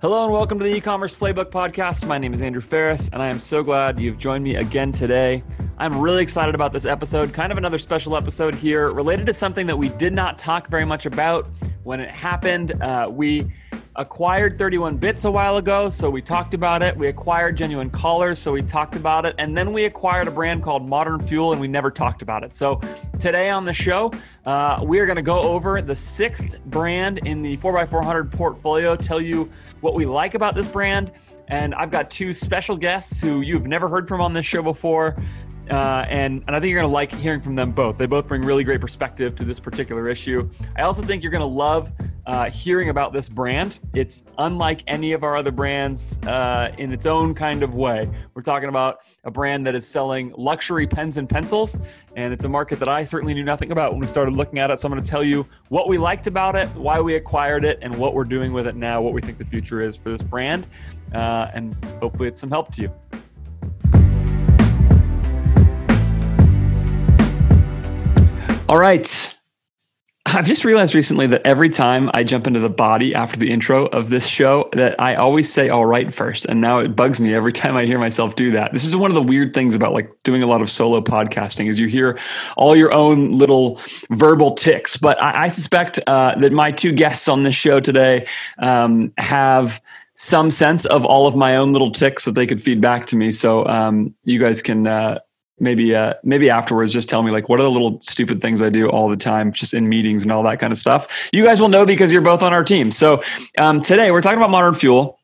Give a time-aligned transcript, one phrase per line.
[0.00, 2.06] Hello and welcome to the e-commerce playbook podcast.
[2.06, 5.42] My name is Andrew Faris and I am so glad you've joined me again today.
[5.76, 9.66] I'm really excited about this episode, kind of another special episode here related to something
[9.66, 11.48] that we did not talk very much about
[11.82, 12.80] when it happened.
[12.80, 13.50] Uh, we
[13.98, 16.96] acquired 31 bits a while ago, so we talked about it.
[16.96, 19.34] We acquired genuine collars, so we talked about it.
[19.38, 22.54] And then we acquired a brand called Modern Fuel, and we never talked about it.
[22.54, 22.80] So
[23.18, 24.12] today on the show,
[24.46, 29.20] uh, we are going to go over the sixth brand in the 4x400 portfolio, tell
[29.20, 29.50] you
[29.80, 31.10] what we like about this brand.
[31.48, 35.20] And I've got two special guests who you've never heard from on this show before.
[35.70, 37.98] Uh, and, and I think you're going to like hearing from them both.
[37.98, 40.48] They both bring really great perspective to this particular issue.
[40.76, 41.92] I also think you're going to love
[42.28, 43.78] uh, hearing about this brand.
[43.94, 48.08] It's unlike any of our other brands uh, in its own kind of way.
[48.34, 51.78] We're talking about a brand that is selling luxury pens and pencils,
[52.16, 54.70] and it's a market that I certainly knew nothing about when we started looking at
[54.70, 54.78] it.
[54.78, 57.78] So I'm going to tell you what we liked about it, why we acquired it,
[57.80, 60.22] and what we're doing with it now, what we think the future is for this
[60.22, 60.66] brand,
[61.14, 62.92] uh, and hopefully it's some help to you.
[68.68, 69.37] All right.
[70.34, 73.86] I've just realized recently that every time I jump into the body after the intro
[73.86, 76.44] of this show, that I always say all right first.
[76.44, 78.72] And now it bugs me every time I hear myself do that.
[78.72, 81.66] This is one of the weird things about like doing a lot of solo podcasting
[81.66, 82.18] is you hear
[82.56, 84.96] all your own little verbal tics.
[84.96, 88.26] But I, I suspect uh, that my two guests on this show today
[88.58, 89.80] um, have
[90.14, 93.16] some sense of all of my own little tics that they could feed back to
[93.16, 93.30] me.
[93.30, 95.20] So um, you guys can uh,
[95.60, 98.70] maybe uh, maybe afterwards just tell me like what are the little stupid things I
[98.70, 101.28] do all the time just in meetings and all that kind of stuff.
[101.32, 102.90] You guys will know because you're both on our team.
[102.90, 103.22] So
[103.58, 105.18] um, today we're talking about modern fuel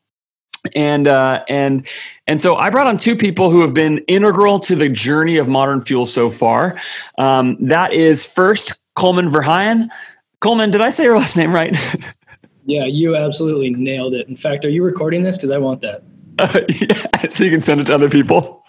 [0.75, 1.87] and uh, and
[2.27, 5.47] and so I brought on two people who have been integral to the journey of
[5.47, 6.79] modern fuel so far.
[7.17, 9.89] Um, that is first Coleman Verheyen.
[10.39, 11.75] Coleman, did I say your last name right?
[12.65, 14.27] yeah, you absolutely nailed it.
[14.27, 15.37] In fact, are you recording this?
[15.37, 16.03] Because I want that.
[16.39, 18.64] Uh, yeah, so you can send it to other people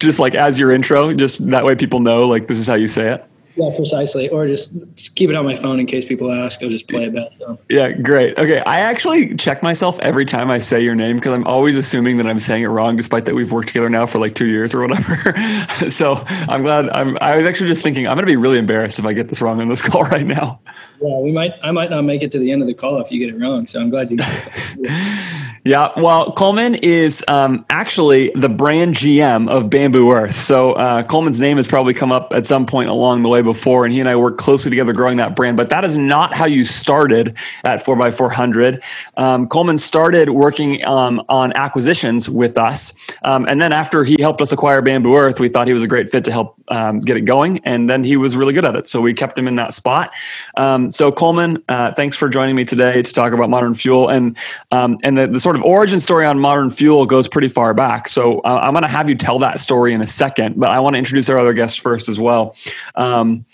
[0.00, 2.86] just like as your intro, just that way people know like this is how you
[2.86, 3.24] say it.
[3.56, 4.28] Yeah, precisely.
[4.30, 6.60] Or just, just keep it on my phone in case people ask.
[6.62, 7.28] I'll just play it back.
[7.36, 7.58] So.
[7.68, 8.36] Yeah, great.
[8.36, 12.16] Okay, I actually check myself every time I say your name because I'm always assuming
[12.16, 14.74] that I'm saying it wrong, despite that we've worked together now for like two years
[14.74, 15.88] or whatever.
[15.88, 16.88] so I'm glad.
[16.90, 17.16] I'm.
[17.20, 19.40] I was actually just thinking I'm going to be really embarrassed if I get this
[19.40, 20.60] wrong on this call right now.
[21.04, 21.52] Yeah, we might.
[21.62, 23.38] I might not make it to the end of the call if you get it
[23.38, 23.66] wrong.
[23.66, 24.18] So I'm glad you.
[25.66, 30.36] Yeah, well, Coleman is um, actually the brand GM of Bamboo Earth.
[30.36, 33.86] So uh, Coleman's name has probably come up at some point along the way before,
[33.86, 35.56] and he and I worked closely together growing that brand.
[35.56, 37.34] But that is not how you started
[37.64, 38.82] at 4x400.
[39.16, 42.94] Um, Coleman started working um, on acquisitions with us.
[43.22, 45.88] Um, and then after he helped us acquire Bamboo Earth, we thought he was a
[45.88, 47.60] great fit to help um, get it going.
[47.64, 48.86] And then he was really good at it.
[48.86, 50.12] So we kept him in that spot.
[50.58, 54.10] Um, so, Coleman, uh, thanks for joining me today to talk about modern fuel.
[54.10, 54.36] And,
[54.70, 58.08] and the, the sort sort of origin story on modern fuel goes pretty far back.
[58.08, 60.80] So uh, I'm going to have you tell that story in a second, but I
[60.80, 62.56] want to introduce our other guests first as well.
[62.96, 63.44] Um,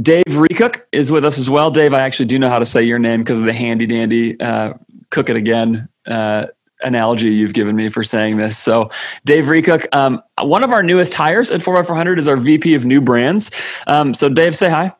[0.00, 1.70] Dave Recook is with us as well.
[1.70, 4.40] Dave, I actually do know how to say your name because of the handy dandy
[4.40, 4.74] uh,
[5.10, 6.46] cook it again uh,
[6.82, 8.58] analogy you've given me for saying this.
[8.58, 8.90] So,
[9.24, 13.00] Dave Recook, um, one of our newest hires at 4x400 is our VP of new
[13.00, 13.50] brands.
[13.86, 14.92] Um, so, Dave, say hi.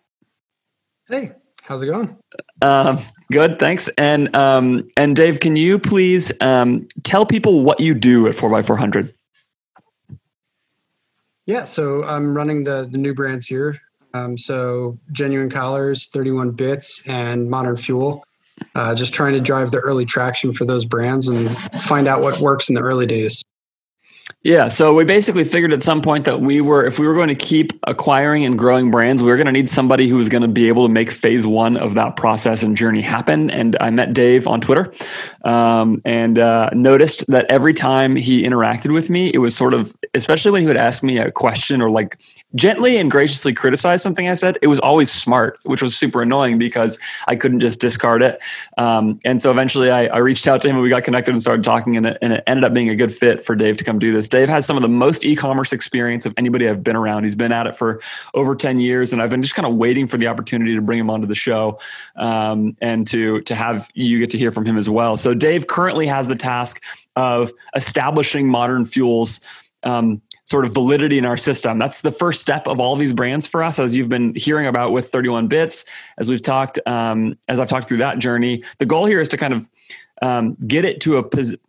[1.09, 1.33] Hey,
[1.65, 2.17] how's it going?
[2.63, 2.99] Um,
[3.33, 3.89] good, thanks.
[3.99, 9.13] And um, and Dave, can you please um, tell people what you do at 4x400?
[11.47, 13.81] Yeah, so I'm running the the new brands here.
[14.15, 18.25] Um, so genuine collars, 31 bits, and modern fuel.
[18.77, 21.51] Uh, just trying to drive the early traction for those brands and
[21.83, 23.43] find out what works in the early days.
[24.45, 27.31] Yeah, so we basically figured at some point that we were, if we were going
[27.31, 30.43] to keep acquiring and growing brands, we were going to need somebody who was going
[30.43, 33.49] to be able to make phase one of that process and journey happen.
[33.49, 34.93] And I met Dave on Twitter
[35.45, 39.97] um, and uh, noticed that every time he interacted with me, it was sort of,
[40.13, 42.19] especially when he would ask me a question or like
[42.55, 46.59] gently and graciously criticize something I said, it was always smart, which was super annoying
[46.59, 48.41] because I couldn't just discard it.
[48.79, 51.41] Um, and so eventually I, I, reached out to him and we got connected and
[51.41, 53.85] started talking, and it, and it ended up being a good fit for Dave to
[53.85, 54.29] come do this.
[54.29, 57.25] Dave has some of the most e commerce experience of anybody I've been around.
[57.25, 58.01] He's been at it for
[58.35, 60.99] over 10 years, and I've been just kind of waiting for the opportunity to bring
[60.99, 61.79] him onto the show
[62.17, 65.17] um, and to, to have you get to hear from him as well.
[65.17, 66.83] So, Dave currently has the task
[67.17, 69.41] of establishing modern fuels.
[69.83, 71.79] Um, sort of validity in our system.
[71.79, 74.93] That's the first step of all these brands for us, as you've been hearing about
[74.93, 75.87] with 31 bits,
[76.19, 78.63] as we've talked, um, as I've talked through that journey.
[78.79, 79.69] The goal here is to kind of
[80.23, 81.25] um, get it to a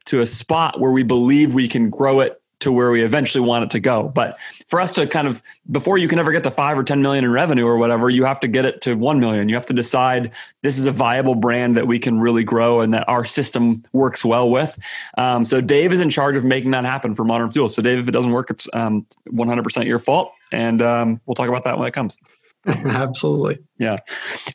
[0.05, 3.63] to a spot where we believe we can grow it to where we eventually want
[3.63, 4.09] it to go.
[4.09, 5.41] But for us to kind of
[5.71, 8.25] before you can ever get to five or 10 million in revenue or whatever, you
[8.25, 9.47] have to get it to 1 million.
[9.47, 10.31] You have to decide
[10.61, 14.25] this is a viable brand that we can really grow and that our system works
[14.25, 14.77] well with.
[15.17, 17.69] Um, so Dave is in charge of making that happen for Modern Fuel.
[17.69, 20.33] So Dave, if it doesn't work, it's um, 100% your fault.
[20.51, 22.17] And um, we'll talk about that when it comes.
[22.67, 23.59] Absolutely.
[23.77, 23.99] Yeah.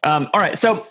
[0.03, 0.59] Um, all right.
[0.59, 0.87] So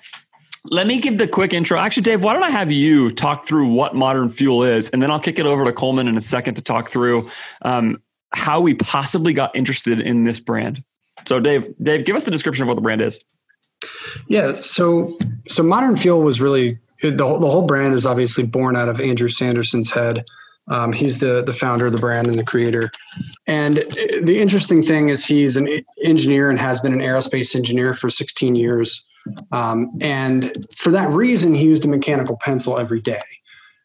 [0.66, 1.80] let me give the quick intro.
[1.80, 5.12] Actually, Dave, why don't I have you talk through what Modern Fuel is, and then
[5.12, 7.30] I'll kick it over to Coleman in a second to talk through
[7.62, 8.02] um,
[8.32, 10.84] how we possibly got interested in this brand.
[11.26, 13.20] So, Dave, Dave, give us the description of what the brand is.
[14.28, 14.54] Yeah.
[14.56, 15.18] So,
[15.48, 19.30] so Modern Fuel was really the, the whole brand is obviously born out of Andrew
[19.30, 20.26] Sanderson's head.
[20.68, 22.92] Um, he's the the founder of the brand and the creator.
[23.48, 23.78] And
[24.22, 25.68] the interesting thing is he's an
[26.04, 29.06] engineer and has been an aerospace engineer for 16 years.
[29.52, 33.22] Um, and for that reason, he used a mechanical pencil every day.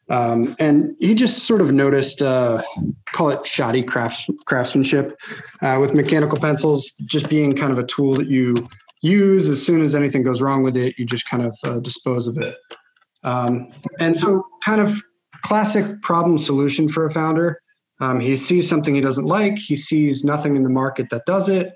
[0.09, 2.61] Um, and he just sort of noticed, uh,
[3.11, 5.17] call it shoddy crafts, craftsmanship
[5.63, 8.55] uh, with mechanical pencils, just being kind of a tool that you
[9.01, 12.27] use as soon as anything goes wrong with it, you just kind of uh, dispose
[12.27, 12.55] of it.
[13.23, 15.01] Um, and so, kind of
[15.43, 17.59] classic problem solution for a founder.
[17.99, 21.49] Um, he sees something he doesn't like, he sees nothing in the market that does
[21.49, 21.73] it,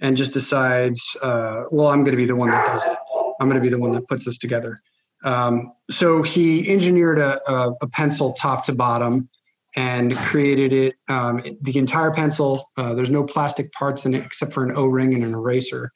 [0.00, 2.98] and just decides, uh, well, I'm going to be the one that does it.
[3.42, 4.80] I'm going to be the one that puts this together.
[5.24, 9.28] Um, so he engineered a, a, a, pencil top to bottom
[9.74, 10.94] and created it.
[11.08, 15.14] Um, the entire pencil, uh, there's no plastic parts in it except for an O-ring
[15.14, 15.90] and an eraser.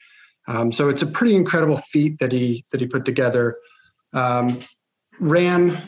[0.48, 3.56] Um, so it's a pretty incredible feat that he that he put together.
[4.12, 4.58] Um,
[5.20, 5.80] ran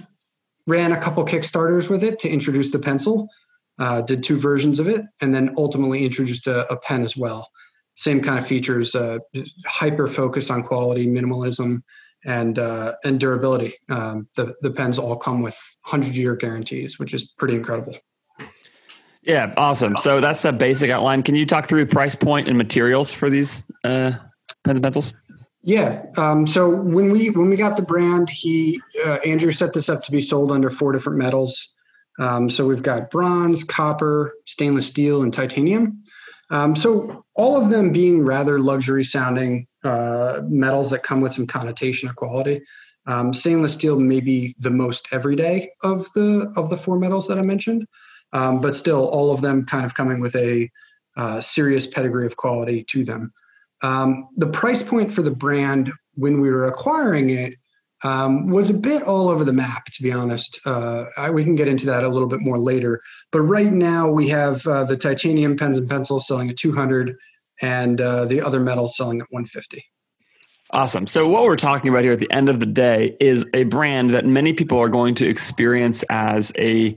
[0.69, 3.28] ran a couple Kickstarters with it to introduce the pencil.
[3.81, 7.49] Uh, did two versions of it, and then ultimately introduced a, a pen as well
[7.99, 9.19] same kind of features, uh,
[9.67, 11.83] hyper focus on quality, minimalism,
[12.25, 13.75] and uh, and durability.
[13.89, 17.97] Um, the the pens all come with hundred year guarantees, which is pretty incredible.
[19.23, 19.97] Yeah, awesome.
[19.97, 21.25] So that's the basic outline.
[21.25, 24.12] Can you talk through price point and materials for these uh,
[24.65, 25.12] pens and pencils?
[25.62, 26.05] Yeah.
[26.17, 30.03] Um, so when we when we got the brand, he uh, Andrew set this up
[30.05, 31.75] to be sold under four different metals.
[32.21, 36.03] Um, so we've got bronze, copper, stainless steel, and titanium.
[36.50, 41.47] Um, so all of them being rather luxury sounding uh, metals that come with some
[41.47, 42.62] connotation of quality.
[43.06, 47.39] Um, stainless steel may be the most everyday of the of the four metals that
[47.39, 47.87] I mentioned,
[48.33, 50.71] um, but still all of them kind of coming with a
[51.17, 53.33] uh, serious pedigree of quality to them.
[53.83, 57.55] Um, the price point for the brand when we were acquiring it
[58.03, 60.61] um, was a bit all over the map, to be honest.
[60.65, 63.00] Uh, I, we can get into that a little bit more later.
[63.33, 67.17] But right now, we have uh, the titanium pens and pencils selling at 200,
[67.61, 69.85] and uh, the other metals selling at 150.
[70.71, 71.06] Awesome.
[71.06, 74.11] So, what we're talking about here at the end of the day is a brand
[74.11, 76.94] that many people are going to experience as a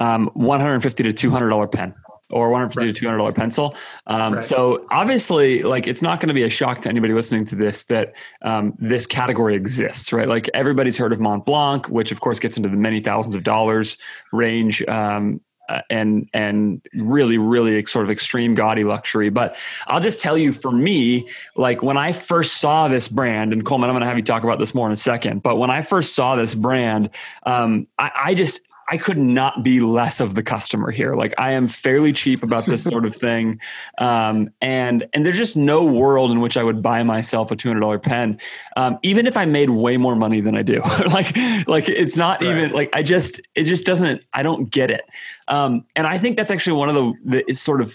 [0.00, 1.94] um, 150 to 200 dollar pen
[2.30, 2.94] or 150 right.
[2.94, 3.74] to 200 dollar pencil.
[4.06, 4.44] Um, right.
[4.44, 7.84] So obviously, like it's not going to be a shock to anybody listening to this
[7.84, 10.28] that um, this category exists, right?
[10.28, 13.44] Like everybody's heard of Mont Blanc, which of course gets into the many thousands of
[13.44, 13.96] dollars
[14.32, 14.86] range.
[14.86, 19.54] Um, uh, and and really really sort of extreme gaudy luxury but
[19.86, 23.90] i'll just tell you for me like when i first saw this brand and coleman
[23.90, 25.82] i'm going to have you talk about this more in a second but when i
[25.82, 27.10] first saw this brand
[27.42, 31.12] um, I, I just I could not be less of the customer here.
[31.12, 33.60] Like I am fairly cheap about this sort of thing,
[33.98, 37.68] um, and and there's just no world in which I would buy myself a two
[37.68, 38.40] hundred dollar pen,
[38.76, 40.80] um, even if I made way more money than I do.
[41.12, 41.36] like
[41.66, 42.50] like it's not right.
[42.50, 45.04] even like I just it just doesn't I don't get it,
[45.48, 47.94] um, and I think that's actually one of the the sort of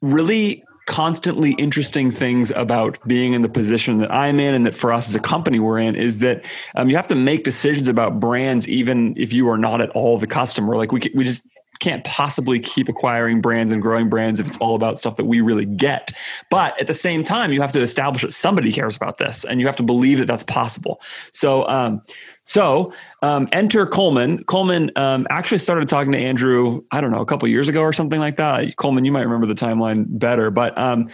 [0.00, 4.92] really constantly interesting things about being in the position that I'm in and that for
[4.92, 8.20] us as a company we're in is that um, you have to make decisions about
[8.20, 10.76] brands even if you are not at all the customer.
[10.76, 11.46] Like we we just
[11.80, 15.40] can't possibly keep acquiring brands and growing brands if it's all about stuff that we
[15.40, 16.12] really get.
[16.50, 19.60] But at the same time, you have to establish that somebody cares about this, and
[19.60, 21.00] you have to believe that that's possible.
[21.32, 22.02] So, um,
[22.44, 24.44] so um, enter Coleman.
[24.44, 26.82] Coleman um, actually started talking to Andrew.
[26.90, 28.76] I don't know a couple years ago or something like that.
[28.76, 30.76] Coleman, you might remember the timeline better, but.
[30.78, 31.08] Um,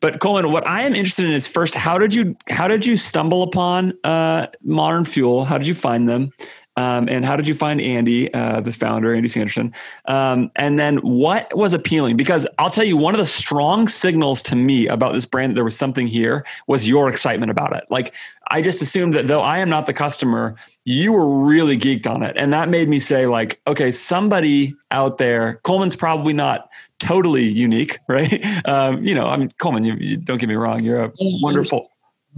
[0.00, 2.96] but Coleman, what I am interested in is first, how did you how did you
[2.96, 5.44] stumble upon uh, Modern Fuel?
[5.44, 6.32] How did you find them?
[6.76, 9.74] Um, and how did you find Andy, uh, the founder, Andy Sanderson?
[10.06, 12.16] Um, and then what was appealing?
[12.16, 15.54] Because I'll tell you, one of the strong signals to me about this brand that
[15.56, 17.84] there was something here was your excitement about it.
[17.90, 18.14] Like
[18.50, 22.22] I just assumed that though I am not the customer, you were really geeked on
[22.22, 27.44] it, and that made me say like, okay, somebody out there, Coleman's probably not totally
[27.44, 28.44] unique, right?
[28.66, 31.89] Um, you know, I mean, Coleman, you, you, don't get me wrong, you're a wonderful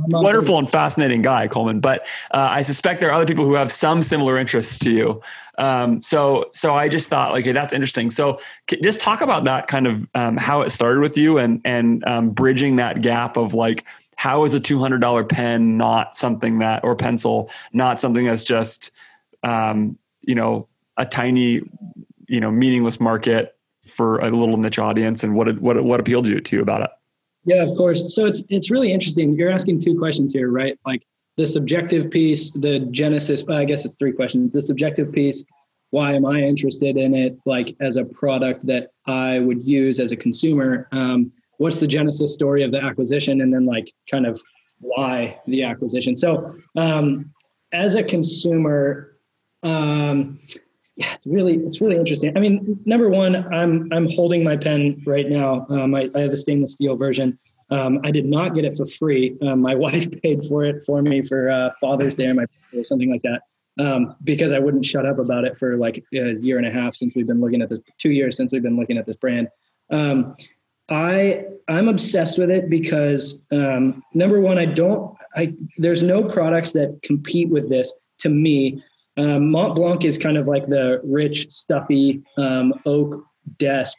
[0.09, 1.81] wonderful and fascinating guy, Coleman.
[1.81, 5.23] But uh, I suspect there are other people who have some similar interests to you.
[5.59, 8.11] Um, so, so I just thought, like, okay, that's interesting.
[8.11, 8.41] So,
[8.83, 12.31] just talk about that kind of um, how it started with you, and and um,
[12.31, 13.85] bridging that gap of like,
[14.17, 18.45] how is a two hundred dollar pen not something that or pencil not something that's
[18.45, 18.93] just,
[19.43, 21.61] um, you know, a tiny,
[22.29, 23.57] you know, meaningless market
[23.87, 26.91] for a little niche audience, and what what what appealed you to you about it?
[27.45, 28.15] Yeah, of course.
[28.15, 29.35] So it's it's really interesting.
[29.35, 30.79] You're asking two questions here, right?
[30.87, 31.05] Like
[31.37, 33.43] the subjective piece, the genesis.
[33.49, 34.53] I guess it's three questions.
[34.53, 35.45] The subjective piece.
[35.91, 37.37] Why am I interested in it?
[37.45, 40.89] Like as a product that I would use as a consumer.
[40.93, 44.41] Um, what's the genesis story of the acquisition, and then like kind of
[44.81, 46.17] why the acquisition.
[46.17, 47.33] So um,
[47.73, 49.17] as a consumer,
[49.63, 50.41] um,
[51.03, 52.37] yeah, it's really it's really interesting.
[52.37, 55.67] I mean, number one, I'm I'm holding my pen right now.
[55.69, 57.39] Um, I, I have a stainless steel version.
[57.71, 59.37] Um, I did not get it for free.
[59.43, 62.85] Um, my wife paid for it for me for uh, Father's Day or my or
[62.85, 63.43] something like that
[63.81, 66.95] um, because I wouldn't shut up about it for like a year and a half
[66.95, 67.81] since we've been looking at this.
[67.99, 69.49] Two years since we've been looking at this brand.
[69.91, 70.35] Um,
[70.89, 75.17] I I'm obsessed with it because um, number one, I don't.
[75.35, 78.83] I there's no products that compete with this to me
[79.17, 83.25] um, Mont Blanc is kind of like the rich, stuffy um, oak
[83.59, 83.99] desk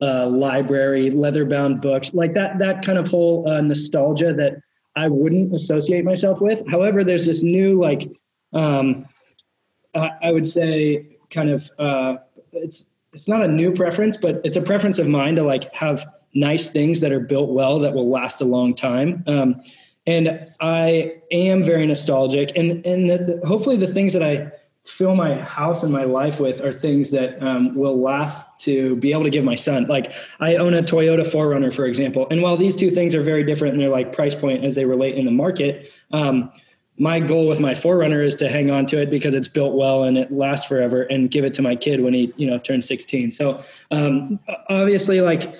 [0.00, 2.58] uh, library, leather-bound books, like that.
[2.58, 4.60] That kind of whole uh, nostalgia that
[4.94, 6.66] I wouldn't associate myself with.
[6.68, 8.10] However, there's this new, like,
[8.52, 9.06] um,
[9.94, 11.70] I, I would say, kind of.
[11.78, 12.16] Uh,
[12.52, 16.06] it's it's not a new preference, but it's a preference of mine to like have
[16.34, 19.24] nice things that are built well that will last a long time.
[19.26, 19.62] Um,
[20.06, 22.52] and I am very nostalgic.
[22.56, 24.52] And and the, the, hopefully the things that I
[24.86, 29.10] fill my house and my life with are things that um, will last to be
[29.10, 29.84] able to give my son.
[29.88, 33.42] Like I own a Toyota 4Runner, for example, and while these two things are very
[33.42, 36.52] different in their like price point as they relate in the market, um,
[36.98, 40.04] my goal with my 4Runner is to hang on to it because it's built well
[40.04, 42.86] and it lasts forever, and give it to my kid when he you know turns
[42.86, 43.32] 16.
[43.32, 45.52] So um, obviously, like.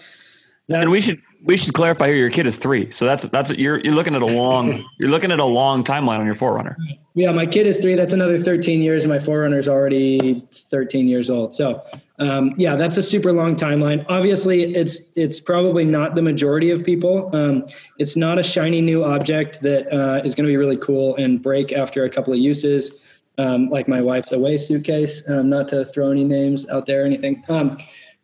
[0.69, 2.17] And we should we should clarify here.
[2.17, 5.31] Your kid is three, so that's that's you're you're looking at a long you're looking
[5.31, 6.75] at a long timeline on your 4Runner.
[7.15, 7.95] Yeah, my kid is three.
[7.95, 11.55] That's another 13 years, and my 4Runner is already 13 years old.
[11.55, 11.83] So,
[12.19, 14.05] um, yeah, that's a super long timeline.
[14.09, 17.35] Obviously, it's it's probably not the majority of people.
[17.35, 17.65] Um,
[17.99, 21.41] it's not a shiny new object that uh, is going to be really cool and
[21.41, 22.99] break after a couple of uses,
[23.39, 25.23] um, like my wife's away suitcase.
[25.31, 27.45] Um, not to throw any names out there or anything.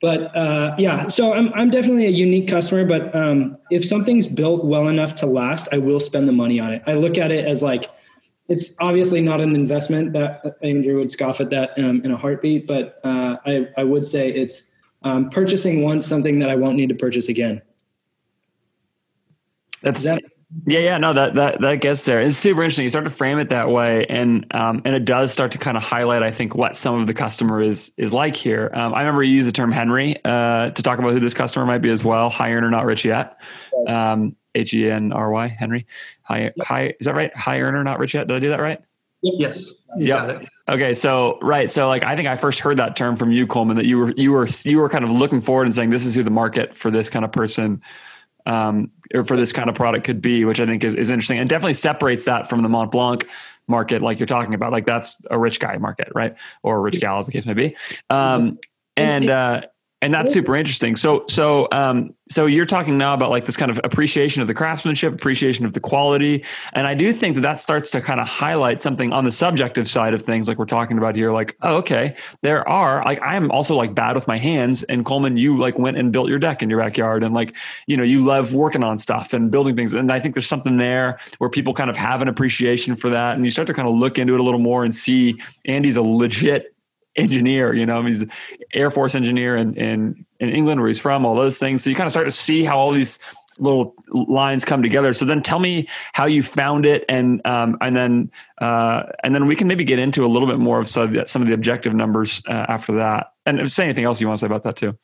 [0.03, 2.85] But uh, yeah, so I'm I'm definitely a unique customer.
[2.85, 6.73] But um, if something's built well enough to last, I will spend the money on
[6.73, 6.83] it.
[6.89, 7.89] I look at it as like
[8.49, 12.67] it's obviously not an investment that Andrew would scoff at that um, in a heartbeat.
[12.67, 14.65] But uh, I I would say it's
[15.05, 17.63] um, purchasing once something that I won't need to purchase again.
[19.83, 20.21] That's that,
[20.67, 22.21] yeah, yeah, no, that that that gets there.
[22.21, 22.85] It's super interesting.
[22.85, 25.77] You start to frame it that way, and um, and it does start to kind
[25.77, 28.71] of highlight, I think, what some of the customer is is like here.
[28.75, 31.65] Um, I remember you used the term Henry uh, to talk about who this customer
[31.65, 32.29] might be as well.
[32.29, 33.41] High earner, not rich yet.
[33.89, 35.87] Um, H E N R Y, Henry.
[36.23, 36.95] High, high.
[37.01, 37.35] Is that right?
[37.35, 38.29] High earner, not rich yet.
[38.29, 38.81] Did I do that right?
[39.23, 39.73] Yes.
[39.97, 40.41] Yeah.
[40.69, 40.95] Okay.
[40.95, 41.73] So right.
[41.73, 44.13] So like I think I first heard that term from you, Coleman, that you were
[44.17, 46.75] you were you were kind of looking forward and saying this is who the market
[46.75, 47.81] for this kind of person
[48.47, 51.39] um, or for this kind of product could be, which I think is, is interesting
[51.39, 53.27] and definitely separates that from the Mont Blanc
[53.69, 54.73] market, like you're talking about.
[54.73, 56.35] Like that's a rich guy market, right?
[56.63, 57.77] Or a rich gal, as the case may be.
[58.11, 58.59] Um,
[58.97, 59.63] and uh,
[60.03, 60.97] and that's super interesting.
[60.97, 64.55] So, so, um, so you're talking now about like this kind of appreciation of the
[64.55, 68.27] craftsmanship, appreciation of the quality, and I do think that that starts to kind of
[68.27, 71.31] highlight something on the subjective side of things, like we're talking about here.
[71.31, 75.05] Like, oh, okay, there are like I am also like bad with my hands, and
[75.05, 77.55] Coleman, you like went and built your deck in your backyard, and like
[77.87, 80.79] you know you love working on stuff and building things, and I think there's something
[80.79, 83.87] there where people kind of have an appreciation for that, and you start to kind
[83.87, 86.72] of look into it a little more and see Andy's a legit
[87.17, 88.31] engineer, you know, he's an
[88.73, 91.85] Air Force engineer in, in, in England where he's from, all those things.
[91.85, 93.19] So you kind of start to see how all these
[93.59, 95.13] little lines come together.
[95.13, 97.05] So then tell me how you found it.
[97.09, 100.59] And, um, and then, uh, and then we can maybe get into a little bit
[100.59, 103.33] more of some of the, some of the objective numbers uh, after that.
[103.45, 104.97] And say anything else you want to say about that too.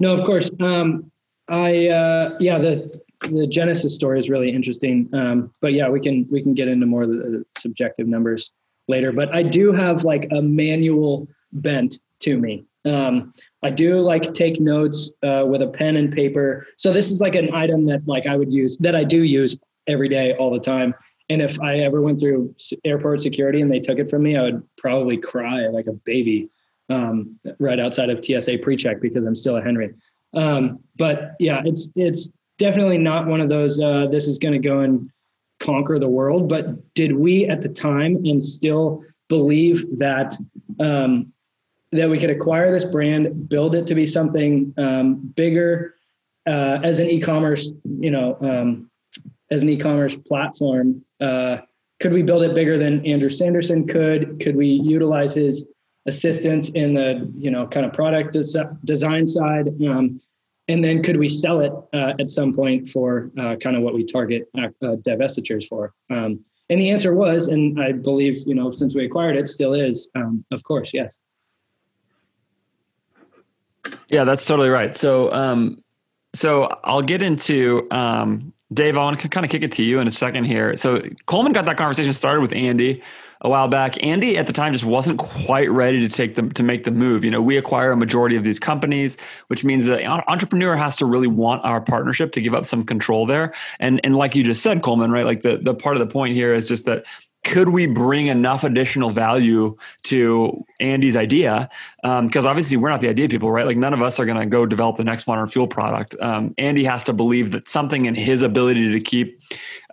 [0.00, 0.50] No, of course.
[0.60, 1.10] Um,
[1.48, 5.10] I, uh, yeah, the, the Genesis story is really interesting.
[5.12, 8.52] Um, but yeah, we can, we can get into more of the subjective numbers
[8.88, 9.12] later.
[9.12, 12.64] But I do have like a manual bent to me.
[12.84, 16.66] Um, I do like take notes uh, with a pen and paper.
[16.76, 19.58] So this is like an item that like I would use that I do use
[19.86, 20.94] every day all the time.
[21.30, 22.54] And if I ever went through
[22.84, 26.48] airport security and they took it from me, I would probably cry like a baby
[26.88, 29.94] um, right outside of TSA pre-check because I'm still a Henry.
[30.34, 33.80] Um, but yeah, it's it's definitely not one of those.
[33.80, 35.10] Uh, this is going to go in
[35.60, 40.36] conquer the world, but did we at the time and still believe that
[40.80, 41.32] um,
[41.92, 45.94] that we could acquire this brand, build it to be something um, bigger
[46.46, 48.90] uh, as an e-commerce, you know, um,
[49.50, 51.02] as an e-commerce platform.
[51.20, 51.58] Uh,
[52.00, 54.38] could we build it bigger than Andrew Sanderson could?
[54.40, 55.68] Could we utilize his
[56.06, 59.68] assistance in the, you know, kind of product des- design side?
[59.86, 60.18] Um,
[60.68, 63.94] and then could we sell it uh, at some point for uh, kind of what
[63.94, 65.94] we target uh, divestitures for?
[66.10, 69.72] Um, and the answer was, and I believe, you know, since we acquired it, still
[69.72, 71.20] is, um, of course, yes.
[74.10, 74.94] Yeah, that's totally right.
[74.94, 75.82] So, um,
[76.34, 78.96] so I'll get into um, Dave.
[78.96, 80.76] I want to kind of kick it to you in a second here.
[80.76, 83.02] So Coleman got that conversation started with Andy
[83.40, 84.02] a while back.
[84.02, 87.24] Andy at the time just wasn't quite ready to take them to make the move.
[87.24, 91.06] You know, we acquire a majority of these companies, which means that entrepreneur has to
[91.06, 93.54] really want our partnership to give up some control there.
[93.78, 95.24] And and like you just said, Coleman, right?
[95.24, 97.04] Like the the part of the point here is just that
[97.44, 101.70] could we bring enough additional value to Andy's idea?
[102.02, 103.64] Because um, obviously we're not the idea people, right?
[103.64, 106.16] Like none of us are going to go develop the next modern fuel product.
[106.20, 109.40] Um, Andy has to believe that something in his ability to keep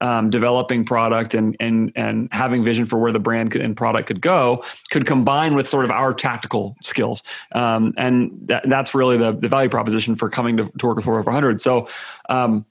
[0.02, 4.08] um, developing product and and and having vision for where the brand could, and product
[4.08, 7.24] could go could combine with sort of our tactical skills,
[7.54, 11.06] um, and that, that's really the, the value proposition for coming to, to work with
[11.06, 11.62] 400.
[11.62, 11.88] So.
[12.30, 12.66] Um,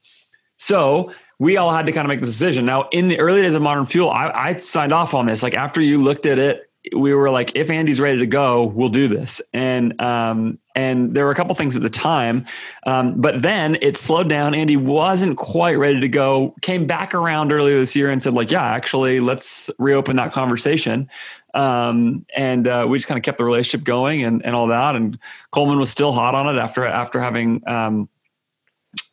[0.56, 2.66] so we all had to kind of make the decision.
[2.66, 5.42] Now, in the early days of Modern Fuel, I, I signed off on this.
[5.42, 8.90] Like after you looked at it, we were like, if Andy's ready to go, we'll
[8.90, 9.40] do this.
[9.54, 12.44] And um, and there were a couple things at the time,
[12.84, 14.54] um, but then it slowed down.
[14.54, 16.54] Andy wasn't quite ready to go.
[16.60, 21.08] Came back around earlier this year and said, like, yeah, actually, let's reopen that conversation.
[21.54, 24.94] Um, and uh, we just kind of kept the relationship going and and all that.
[24.94, 25.18] And
[25.52, 27.66] Coleman was still hot on it after after having.
[27.66, 28.08] Um,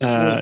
[0.01, 0.42] uh,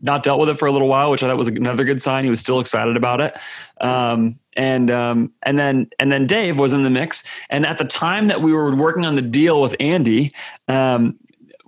[0.00, 2.24] not dealt with it for a little while, which I thought was another good sign.
[2.24, 3.36] He was still excited about it.
[3.80, 7.24] Um, and um, and then and then Dave was in the mix.
[7.48, 10.32] And at the time that we were working on the deal with Andy,
[10.68, 11.16] um,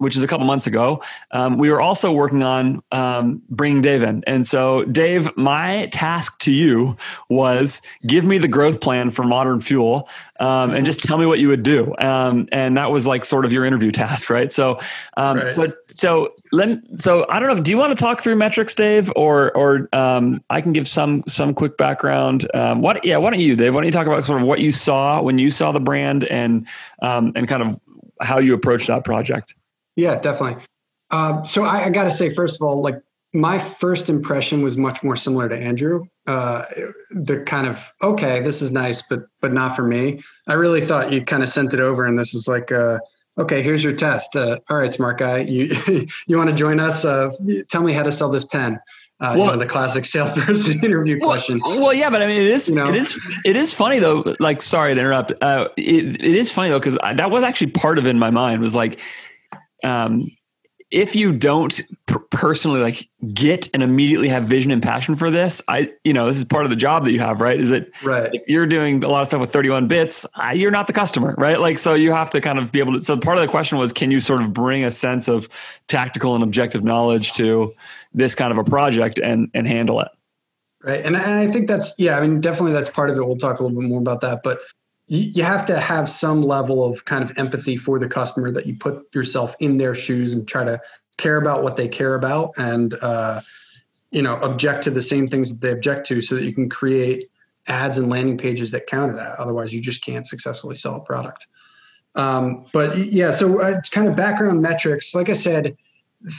[0.05, 4.03] which is a couple months ago, um, we were also working on um, bringing Dave
[4.03, 4.23] in.
[4.27, 6.97] And so, Dave, my task to you
[7.31, 10.09] was give me the growth plan for Modern Fuel
[10.41, 11.95] um, and just tell me what you would do.
[11.99, 14.53] Um, and that was like sort of your interview task, right?
[14.53, 14.79] So,
[15.17, 15.49] um, right.
[15.49, 16.79] so, so let.
[16.97, 17.63] So I don't know.
[17.63, 21.25] Do you want to talk through metrics, Dave, or or um, I can give some
[21.27, 22.47] some quick background.
[22.53, 23.05] what?
[23.05, 23.17] Yeah.
[23.17, 23.75] Why don't you, Dave?
[23.75, 26.25] Why don't you talk about sort of what you saw when you saw the brand
[26.25, 26.67] and
[27.01, 27.81] and kind of
[28.21, 29.55] how you approached that project?
[29.97, 30.63] Yeah, definitely.
[31.11, 33.01] Um, so I, I got to say, first of all, like
[33.33, 36.05] my first impression was much more similar to Andrew.
[36.27, 36.65] Uh,
[37.11, 40.23] the kind of okay, this is nice, but but not for me.
[40.49, 42.99] I really thought you kind of sent it over, and this is like, uh,
[43.39, 44.37] okay, here's your test.
[44.37, 45.75] Uh, all right, smart guy, you
[46.27, 47.05] you want to join us?
[47.05, 47.31] Uh,
[47.69, 48.79] tell me how to sell this pen.
[49.21, 51.61] Uh, well, you know, the classic salesperson interview well, question.
[51.65, 52.89] Well, yeah, but I mean, it is, you know?
[52.89, 54.35] it is, it is funny though.
[54.41, 55.33] Like, sorry to interrupt.
[55.41, 58.31] Uh, it, it is funny though because that was actually part of it in my
[58.31, 58.99] mind was like,
[59.85, 60.31] um,
[60.91, 65.61] if you don't per- personally like get and immediately have vision and passion for this,
[65.69, 67.59] I, you know, this is part of the job that you have, right?
[67.59, 68.31] Is that right.
[68.33, 71.35] if you're doing a lot of stuff with 31 bits, I, you're not the customer,
[71.37, 71.59] right?
[71.59, 73.01] Like, so you have to kind of be able to.
[73.01, 75.49] So part of the question was, can you sort of bring a sense of
[75.89, 77.75] tactical and objective knowledge to
[78.13, 80.09] this kind of a project and and handle it?
[80.85, 82.19] Right, and I think that's yeah.
[82.19, 83.27] I mean, definitely that's part of it.
[83.27, 84.61] We'll talk a little bit more about that, but
[85.07, 88.75] you have to have some level of kind of empathy for the customer that you
[88.77, 90.81] put yourself in their shoes and try to
[91.19, 93.41] care about what they care about and uh,
[94.11, 96.69] you know object to the same things that they object to so that you can
[96.71, 97.31] create
[97.67, 99.39] ads and landing pages that counter that.
[99.39, 101.47] Otherwise you just can't successfully sell a product.
[102.15, 105.77] Um, but yeah so uh, kind of background metrics like i said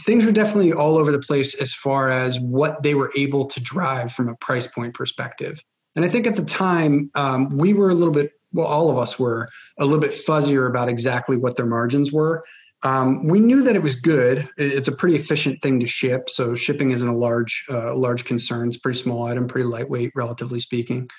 [0.05, 3.59] things were definitely all over the place as far as what they were able to
[3.59, 5.61] drive from a price point perspective.
[5.97, 8.97] And i think at the time um, we were a little bit well, all of
[8.97, 12.43] us were a little bit fuzzier about exactly what their margins were.
[12.83, 14.47] Um, we knew that it was good.
[14.57, 18.67] It's a pretty efficient thing to ship, so shipping isn't a large uh, large concern.
[18.67, 21.09] It's pretty small item, pretty lightweight, relatively speaking.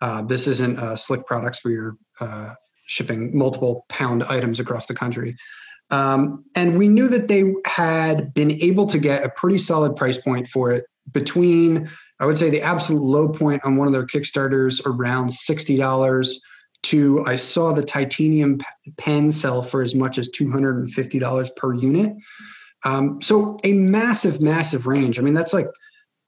[0.00, 2.54] Uh, this isn't uh, slick products where you're uh,
[2.86, 5.36] shipping multiple pound items across the country.
[5.90, 10.18] Um, and we knew that they had been able to get a pretty solid price
[10.18, 11.88] point for it between,
[12.20, 16.40] I would say, the absolute low point on one of their Kickstarters around sixty dollars
[16.86, 18.60] to I saw the titanium
[18.96, 22.16] pen sell for as much as $250 per unit.
[22.84, 25.18] Um, so a massive, massive range.
[25.18, 25.68] I mean, that's like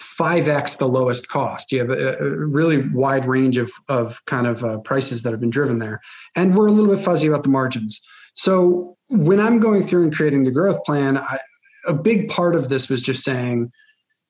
[0.03, 1.73] 5x the lowest cost.
[1.73, 5.41] You have a, a really wide range of, of kind of uh, prices that have
[5.41, 6.01] been driven there.
[6.35, 8.01] And we're a little bit fuzzy about the margins.
[8.35, 11.39] So when I'm going through and creating the growth plan, I,
[11.87, 13.73] a big part of this was just saying,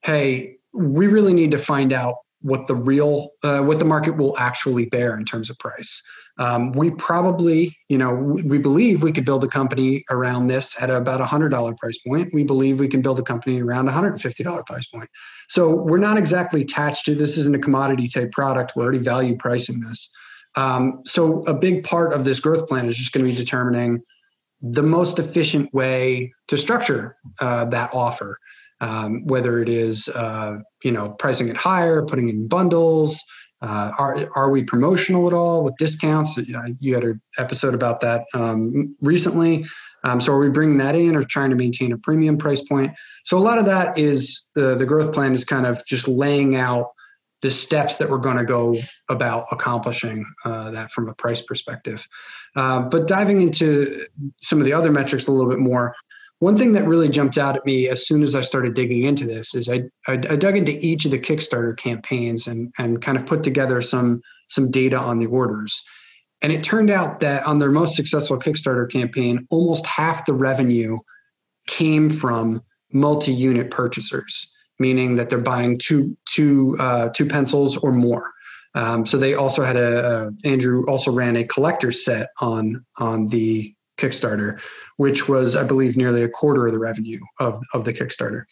[0.02, 4.36] hey, we really need to find out what the real uh, what the market will
[4.38, 6.02] actually bear in terms of price.
[6.38, 10.88] Um, we probably, you know, we believe we could build a company around this at
[10.88, 12.32] about a hundred dollar price point.
[12.32, 15.10] We believe we can build a company around a hundred and fifty dollar price point.
[15.48, 17.38] So we're not exactly attached to this.
[17.38, 18.72] Isn't a commodity type product.
[18.76, 20.10] We're already value pricing this.
[20.54, 24.02] Um, so a big part of this growth plan is just going to be determining
[24.60, 28.38] the most efficient way to structure uh, that offer
[28.80, 33.22] um, whether it is uh, you know pricing it higher, putting in bundles.
[33.60, 36.36] Uh, are are we promotional at all with discounts?
[36.36, 39.66] You, had an episode about that um, recently.
[40.04, 42.92] Um, so are we bringing that in or trying to maintain a premium price point?
[43.24, 46.54] So a lot of that is the the growth plan is kind of just laying
[46.54, 46.92] out
[47.42, 48.74] the steps that we're going to go
[49.08, 52.06] about accomplishing uh, that from a price perspective.
[52.56, 54.06] Uh, but diving into
[54.40, 55.94] some of the other metrics a little bit more,
[56.40, 59.26] one thing that really jumped out at me as soon as I started digging into
[59.26, 63.18] this is I, I, I, dug into each of the Kickstarter campaigns and, and kind
[63.18, 65.82] of put together some, some data on the orders.
[66.40, 70.96] And it turned out that on their most successful Kickstarter campaign, almost half the revenue
[71.66, 74.48] came from multi unit purchasers,
[74.78, 78.30] meaning that they're buying two, two, uh, two pencils or more.
[78.74, 83.28] Um, so they also had a, a Andrew also ran a collector set on on
[83.28, 84.58] the Kickstarter,
[84.96, 88.44] which was, I believe, nearly a quarter of the revenue of, of the Kickstarter.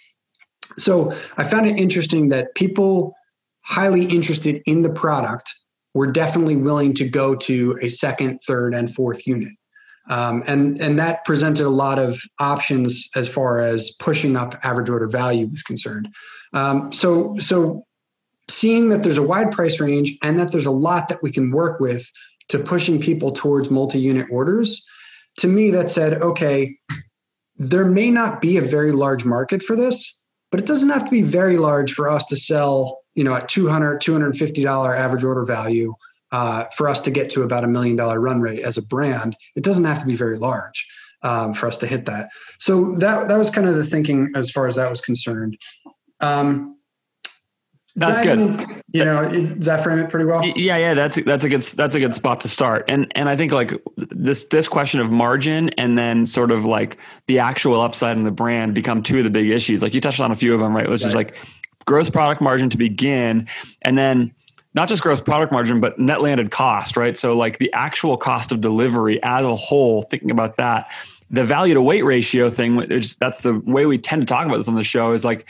[0.78, 3.14] So I found it interesting that people
[3.62, 5.52] highly interested in the product
[5.94, 9.52] were definitely willing to go to a second, third, and fourth unit.
[10.08, 14.88] Um, and and that presented a lot of options as far as pushing up average
[14.88, 16.08] order value was concerned.
[16.52, 17.84] Um, so so
[18.48, 21.50] seeing that there's a wide price range and that there's a lot that we can
[21.50, 22.08] work with
[22.48, 24.84] to pushing people towards multi-unit orders
[25.38, 26.76] to me that said, okay,
[27.56, 31.10] there may not be a very large market for this, but it doesn't have to
[31.10, 35.94] be very large for us to sell, you know, at 200, $250 average order value
[36.32, 39.36] uh, for us to get to about a million dollar run rate as a brand.
[39.54, 40.86] It doesn't have to be very large
[41.22, 42.30] um, for us to hit that.
[42.58, 45.58] So that, that was kind of the thinking as far as that was concerned.
[46.20, 46.75] Um,
[47.96, 48.82] that's good.
[48.92, 50.44] You know, does that frame it pretty well?
[50.44, 52.84] Yeah, yeah, that's that's a good that's a good spot to start.
[52.88, 56.98] And and I think like this this question of margin and then sort of like
[57.26, 59.82] the actual upside in the brand become two of the big issues.
[59.82, 60.88] Like you touched on a few of them, right?
[60.88, 61.08] Which right.
[61.08, 61.34] is like
[61.86, 63.48] gross product margin to begin,
[63.82, 64.32] and then
[64.74, 67.16] not just gross product margin, but net landed cost, right?
[67.16, 70.02] So like the actual cost of delivery as a whole.
[70.02, 70.90] Thinking about that
[71.30, 74.56] the value to weight ratio thing, which that's the way we tend to talk about
[74.56, 75.46] this on the show, is like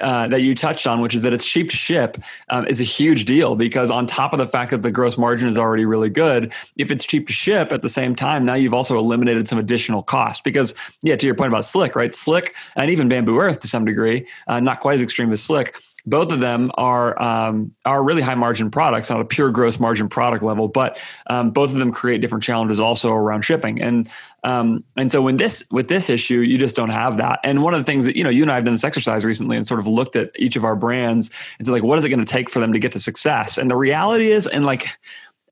[0.00, 2.18] uh, that you touched on, which is that it's cheap to ship,
[2.50, 5.48] um, is a huge deal because on top of the fact that the gross margin
[5.48, 8.74] is already really good, if it's cheap to ship at the same time, now you've
[8.74, 10.44] also eliminated some additional cost.
[10.44, 12.14] Because yeah, to your point about Slick, right?
[12.14, 15.76] Slick and even Bamboo Earth to some degree, uh, not quite as extreme as Slick,
[16.06, 20.08] both of them are um, are really high margin products on a pure gross margin
[20.08, 23.82] product level, but um, both of them create different challenges also around shipping.
[23.82, 24.08] And
[24.46, 27.40] um, and so when this with this issue, you just don't have that.
[27.42, 29.24] And one of the things that you know, you and I have done this exercise
[29.24, 32.04] recently and sort of looked at each of our brands and said like, what is
[32.04, 33.58] it going to take for them to get to success?
[33.58, 34.86] And the reality is, and like,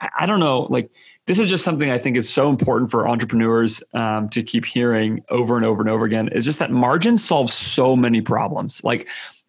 [0.01, 0.91] I don't know, like
[1.27, 5.25] this is just something I think is so important for entrepreneurs um, to keep hearing
[5.29, 6.29] over and over and over again.
[6.29, 8.85] Is just that margin solves so many problems.
[8.85, 9.09] Like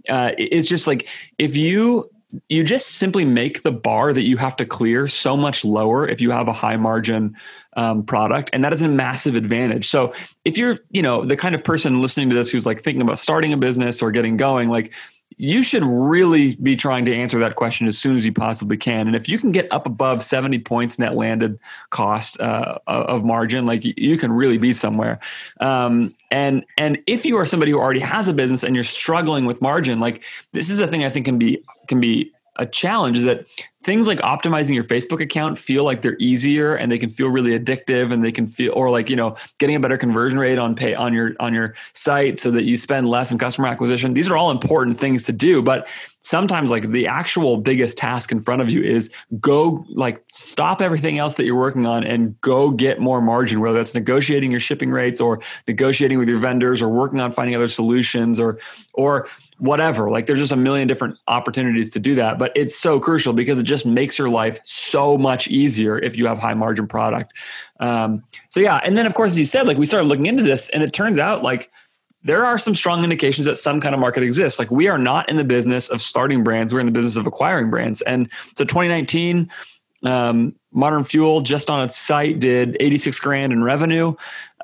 [0.09, 2.09] uh, it's just like if you
[2.49, 6.21] you just simply make the bar that you have to clear so much lower if
[6.21, 7.35] you have a high margin
[7.77, 9.87] um, product and that is a massive advantage.
[9.87, 10.13] So
[10.45, 13.19] if you're you know the kind of person listening to this who's like thinking about
[13.19, 14.93] starting a business or getting going like
[15.37, 19.07] you should really be trying to answer that question as soon as you possibly can.
[19.07, 23.65] And if you can get up above 70 points net landed cost uh, of margin,
[23.65, 25.19] like you can really be somewhere.
[25.59, 29.45] Um, and and if you are somebody who already has a business and you're struggling
[29.45, 33.17] with margin, like this is a thing I think can be can be a challenge
[33.17, 33.45] is that
[33.85, 37.57] things like optimizing your Facebook account feel like they're easier and they can feel really
[37.57, 40.75] addictive and they can feel or like you know getting a better conversion rate on
[40.75, 44.15] pay on your on your site so that you spend less in customer acquisition.
[44.15, 45.87] These are all important things to do but
[46.21, 51.19] sometimes like the actual biggest task in front of you is go like stop everything
[51.19, 54.89] else that you're working on and go get more margin whether that's negotiating your shipping
[54.89, 58.57] rates or negotiating with your vendors or working on finding other solutions or
[58.93, 60.09] or whatever.
[60.09, 63.59] Like there's just a million different opportunities to do that but it's so crucial because
[63.59, 67.33] it just makes your life so much easier if you have high margin product
[67.79, 70.43] um, so yeah and then of course as you said like we started looking into
[70.43, 71.71] this and it turns out like
[72.25, 74.57] there are some strong indications that some kind of market exists.
[74.57, 77.27] Like we are not in the business of starting brands; we're in the business of
[77.27, 78.01] acquiring brands.
[78.01, 79.49] And so, 2019,
[80.05, 84.13] um, Modern Fuel just on its site did 86 grand in revenue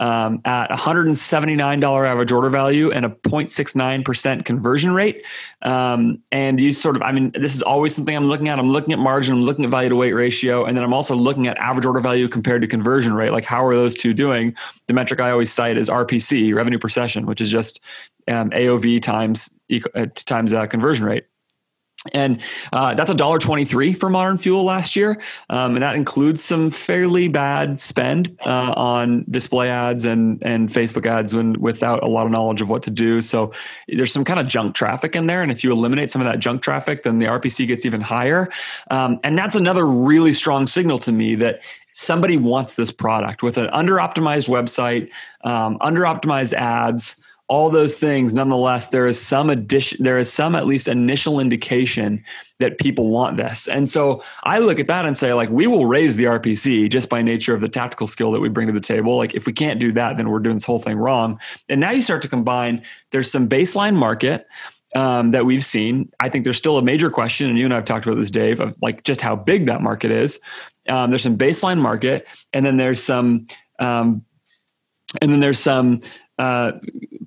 [0.02, 5.26] um, at $179 average order value and a 0.69% conversion rate.
[5.62, 8.60] Um, and you sort of, I mean, this is always something I'm looking at.
[8.60, 11.16] I'm looking at margin, I'm looking at value to weight ratio, and then I'm also
[11.16, 13.32] looking at average order value compared to conversion rate.
[13.32, 14.54] Like, how are those two doing?
[14.88, 17.80] The metric I always cite is RPC, revenue per session, which is just
[18.28, 19.56] um, AOV times
[19.96, 21.26] uh, times uh, conversion rate
[22.14, 22.42] and
[22.74, 26.44] uh, that's a dollar twenty three for Modern Fuel last year, um, and that includes
[26.44, 32.08] some fairly bad spend uh, on display ads and and Facebook ads when without a
[32.08, 33.22] lot of knowledge of what to do.
[33.22, 33.54] So
[33.88, 36.40] there's some kind of junk traffic in there, and if you eliminate some of that
[36.40, 38.50] junk traffic, then the RPC gets even higher.
[38.90, 41.62] Um, and that's another really strong signal to me that
[41.94, 45.12] somebody wants this product with an under optimized website,
[45.44, 47.21] um, under optimized ads
[47.52, 52.24] all those things nonetheless there is some addition there is some at least initial indication
[52.60, 53.68] that people want this.
[53.68, 57.10] And so i look at that and say like we will raise the rpc just
[57.10, 59.18] by nature of the tactical skill that we bring to the table.
[59.18, 61.42] Like if we can't do that then we're doing this whole thing wrong.
[61.68, 64.48] And now you start to combine there's some baseline market
[64.96, 66.10] um, that we've seen.
[66.22, 68.62] I think there's still a major question and you and i've talked about this dave
[68.62, 70.40] of like just how big that market is.
[70.88, 73.48] Um, there's some baseline market and then there's some
[73.80, 74.24] um,
[75.22, 76.00] and then there's some
[76.42, 76.72] uh,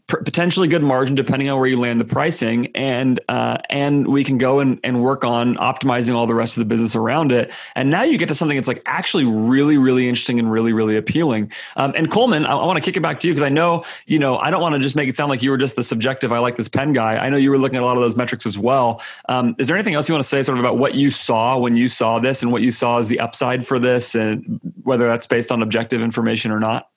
[0.08, 2.66] potentially good margin depending on where you land the pricing.
[2.74, 6.60] And uh, and we can go and, and work on optimizing all the rest of
[6.60, 7.52] the business around it.
[7.76, 10.96] And now you get to something that's like actually really really interesting and really really
[10.96, 11.52] appealing.
[11.76, 13.84] Um, and coleman i, I want to kick it back to you because i know
[14.06, 15.82] you know i don't want to just make it sound like you were just the
[15.82, 17.16] subjective i like this pen guy.
[17.16, 19.00] I know you were looking at a lot of those metrics as well.
[19.28, 21.56] Um, is there anything else you want to say sort of about what you saw
[21.58, 25.06] when you saw this and what you saw as the upside for this and whether
[25.06, 26.88] that's based on objective information or not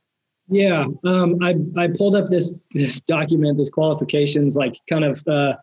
[0.50, 5.54] yeah, um, I I pulled up this this document, this qualifications, like kind of uh,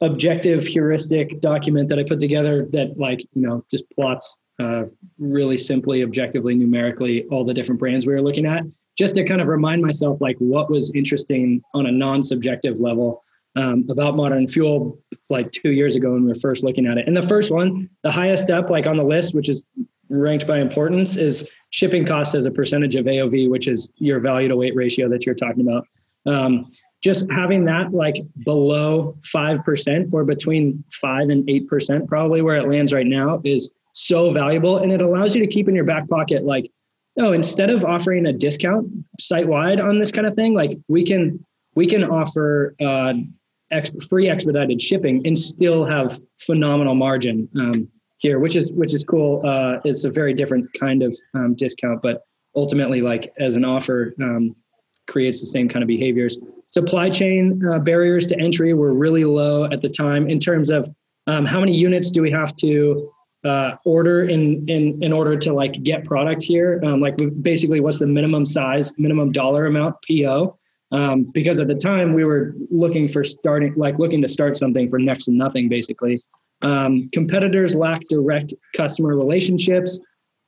[0.00, 4.84] objective heuristic document that I put together that like you know just plots uh,
[5.18, 8.62] really simply, objectively, numerically all the different brands we were looking at,
[8.98, 13.22] just to kind of remind myself like what was interesting on a non-subjective level
[13.56, 17.06] um, about modern fuel like two years ago when we were first looking at it.
[17.06, 19.62] And the first one, the highest up like on the list, which is
[20.08, 24.48] ranked by importance, is shipping costs as a percentage of AOV, which is your value
[24.48, 25.86] to weight ratio that you're talking about.
[26.24, 26.68] Um,
[27.02, 32.92] just having that like below 5% or between 5 and 8%, probably where it lands
[32.92, 34.78] right now, is so valuable.
[34.78, 36.70] And it allows you to keep in your back pocket, like,
[37.18, 41.04] oh, instead of offering a discount site wide on this kind of thing, like we
[41.04, 43.14] can we can offer uh,
[43.70, 47.48] ex- free expedited shipping and still have phenomenal margin.
[47.58, 47.88] Um,
[48.22, 49.42] here, which is which is cool.
[49.44, 52.22] Uh, it's a very different kind of um, discount, but
[52.54, 54.54] ultimately, like as an offer, um,
[55.08, 56.38] creates the same kind of behaviors.
[56.68, 60.88] Supply chain uh, barriers to entry were really low at the time in terms of
[61.26, 63.10] um, how many units do we have to
[63.44, 66.80] uh, order in in in order to like get product here.
[66.84, 70.54] Um, like basically, what's the minimum size, minimum dollar amount PO?
[70.92, 74.90] Um, because at the time we were looking for starting, like looking to start something
[74.90, 76.22] for next to nothing, basically.
[76.62, 79.98] Um, competitors lack direct customer relationships,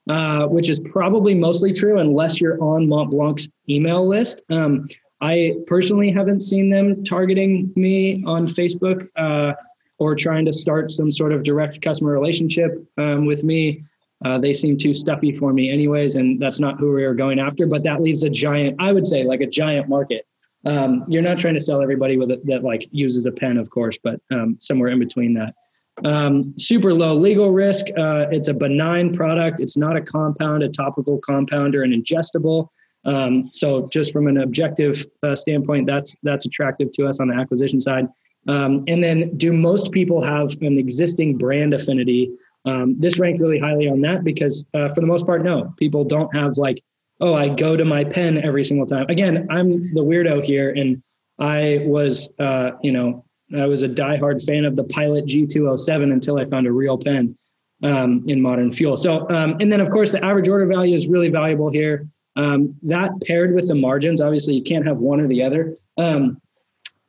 [0.09, 4.43] uh, which is probably mostly true unless you're on Montblanc's email list.
[4.51, 4.87] Um,
[5.21, 9.55] I personally haven't seen them targeting me on Facebook uh,
[9.99, 13.83] or trying to start some sort of direct customer relationship um, with me.
[14.25, 17.39] Uh, they seem too stuffy for me, anyways, and that's not who we are going
[17.39, 17.67] after.
[17.67, 20.27] But that leaves a giant, I would say, like a giant market.
[20.67, 23.71] Um, you're not trying to sell everybody with it that like uses a pen, of
[23.71, 25.55] course, but um, somewhere in between that.
[26.03, 27.87] Um, super low legal risk.
[27.97, 29.61] Uh, it's a benign product.
[29.61, 32.69] It's not a compound, a topical compound, or an ingestible.
[33.05, 37.35] Um, so, just from an objective uh, standpoint, that's that's attractive to us on the
[37.35, 38.09] acquisition side.
[38.49, 42.33] Um, and then, do most people have an existing brand affinity?
[42.65, 46.05] Um, this ranked really highly on that because, uh, for the most part, no, people
[46.05, 46.83] don't have like,
[47.21, 49.07] oh, I go to my pen every single time.
[49.09, 51.03] Again, I'm the weirdo here, and
[51.39, 53.25] I was, uh, you know,
[53.61, 57.37] I was a diehard fan of the Pilot G207 until I found a real pen
[57.83, 58.97] um, in modern fuel.
[58.97, 62.07] So, um, and then of course the average order value is really valuable here.
[62.37, 65.77] Um, that paired with the margins, obviously you can't have one or the other.
[65.99, 66.41] Um,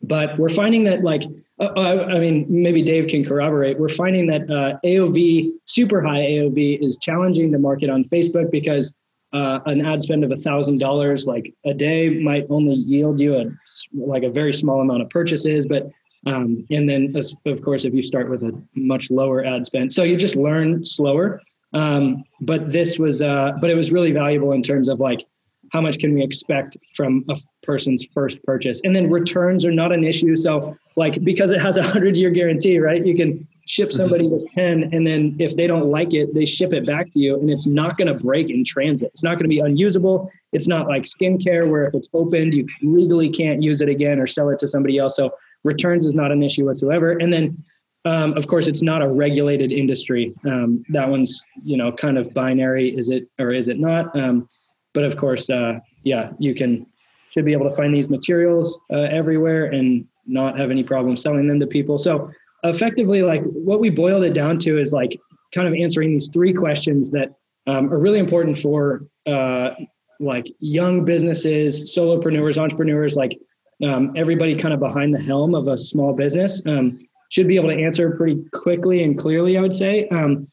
[0.01, 1.23] but we're finding that like,
[1.59, 3.79] uh, uh, I mean, maybe Dave can corroborate.
[3.79, 8.95] We're finding that uh, AOV, super high AOV, is challenging the market on Facebook because
[9.33, 13.35] uh, an ad spend of a thousand dollars like a day might only yield you
[13.35, 13.45] a
[13.93, 15.89] like a very small amount of purchases, but
[16.25, 17.13] um, and then,
[17.45, 20.83] of course, if you start with a much lower ad spend, so you just learn
[20.83, 21.41] slower.
[21.73, 25.25] Um, but this was, uh, but it was really valuable in terms of like
[25.71, 29.91] how much can we expect from a person's first purchase, and then returns are not
[29.91, 30.35] an issue.
[30.37, 33.05] So, like because it has a hundred year guarantee, right?
[33.05, 33.97] You can ship mm-hmm.
[33.97, 37.19] somebody this pen, and then if they don't like it, they ship it back to
[37.19, 39.11] you, and it's not going to break in transit.
[39.13, 40.31] It's not going to be unusable.
[40.53, 44.27] It's not like skincare where if it's opened, you legally can't use it again or
[44.27, 45.15] sell it to somebody else.
[45.17, 45.33] So
[45.65, 47.11] returns is not an issue whatsoever.
[47.11, 47.57] And then
[48.05, 50.31] um, of course, it's not a regulated industry.
[50.45, 52.95] Um, that one's you know kind of binary.
[52.95, 54.15] Is it or is it not?
[54.15, 54.47] Um,
[54.93, 56.85] but of course, uh, yeah, you can
[57.31, 61.47] should be able to find these materials uh, everywhere and not have any problem selling
[61.47, 61.97] them to people.
[61.97, 62.31] So
[62.63, 65.19] effectively, like what we boiled it down to is like
[65.53, 67.33] kind of answering these three questions that
[67.67, 69.71] um, are really important for uh,
[70.19, 73.37] like young businesses, solopreneurs, entrepreneurs, like
[73.83, 76.65] um, everybody kind of behind the helm of a small business.
[76.65, 80.07] Um, should be able to answer pretty quickly and clearly, I would say.
[80.09, 80.47] Um,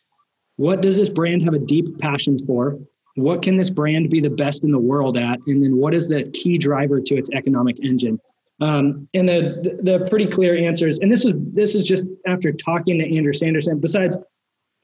[0.56, 2.78] what does this brand have a deep passion for?
[3.14, 5.38] What can this brand be the best in the world at?
[5.46, 8.18] And then what is the key driver to its economic engine?
[8.61, 12.52] Um, and the, the, the pretty clear answers, and this is this is just after
[12.52, 13.80] talking to Andrew Sanderson.
[13.80, 14.16] Besides,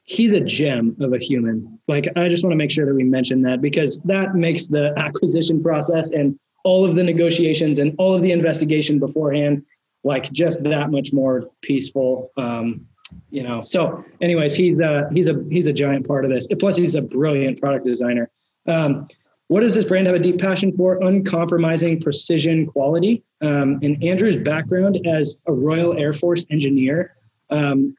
[0.03, 1.79] he's a gem of a human.
[1.87, 4.93] Like I just want to make sure that we mention that because that makes the
[4.97, 9.63] acquisition process and all of the negotiations and all of the investigation beforehand
[10.03, 12.31] like just that much more peaceful.
[12.37, 12.87] Um,
[13.31, 13.63] you know.
[13.63, 16.47] So, anyways, he's a he's a he's a giant part of this.
[16.59, 18.29] Plus, he's a brilliant product designer.
[18.67, 19.07] Um,
[19.47, 21.03] what does this brand have a deep passion for?
[21.03, 23.23] Uncompromising precision quality.
[23.41, 27.15] Um, and Andrew's background as a Royal Air Force engineer.
[27.49, 27.95] Um,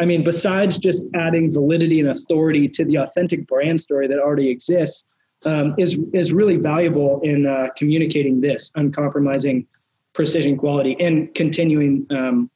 [0.00, 4.48] I mean, besides just adding validity and authority to the authentic brand story that already
[4.48, 5.04] exists,
[5.44, 9.66] um, is is really valuable in uh, communicating this uncompromising
[10.12, 12.50] precision quality and continuing um,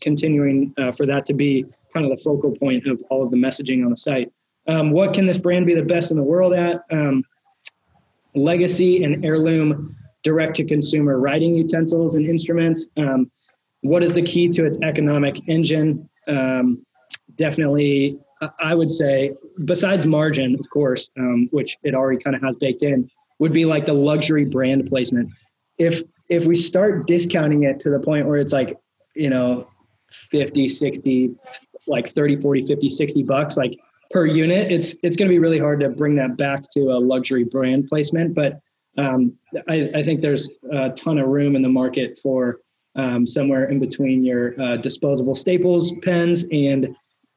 [0.00, 3.36] continuing uh, for that to be kind of the focal point of all of the
[3.36, 4.32] messaging on the site.
[4.66, 6.82] Um, what can this brand be the best in the world at?
[6.90, 7.24] Um,
[8.34, 12.88] legacy and heirloom direct to consumer writing utensils and instruments.
[12.96, 13.30] Um,
[13.80, 16.08] what is the key to its economic engine?
[16.28, 16.84] Um,
[17.36, 18.18] definitely,
[18.58, 19.32] I would say,
[19.64, 23.64] besides margin, of course, um, which it already kind of has baked in, would be
[23.64, 25.30] like the luxury brand placement.
[25.78, 28.78] If if we start discounting it to the point where it's like,
[29.14, 29.68] you know,
[30.30, 31.34] 50, 60,
[31.86, 33.78] like 30, 40, 50, 60 bucks, like
[34.12, 36.98] per unit, it's, it's going to be really hard to bring that back to a
[36.98, 38.34] luxury brand placement.
[38.34, 38.60] But
[38.96, 39.36] um,
[39.68, 42.60] I, I, think there's a ton of room in the market for
[42.96, 46.94] um, somewhere in between your uh, disposable staples pens and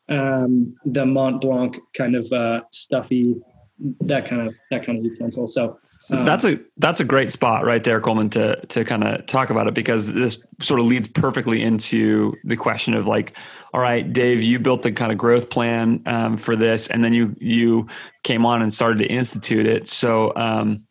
[0.10, 3.36] um, the Mont Blanc kind of uh, stuffy
[4.02, 5.48] that kind of that kind of utensil.
[5.48, 5.78] So
[6.12, 9.50] um, that's a that's a great spot right there, Coleman, to to kind of talk
[9.50, 13.36] about it because this sort of leads perfectly into the question of like,
[13.74, 17.14] all right, Dave, you built the kind of growth plan um, for this, and then
[17.14, 17.88] you you
[18.24, 19.88] came on and started to institute it.
[19.88, 20.86] So um,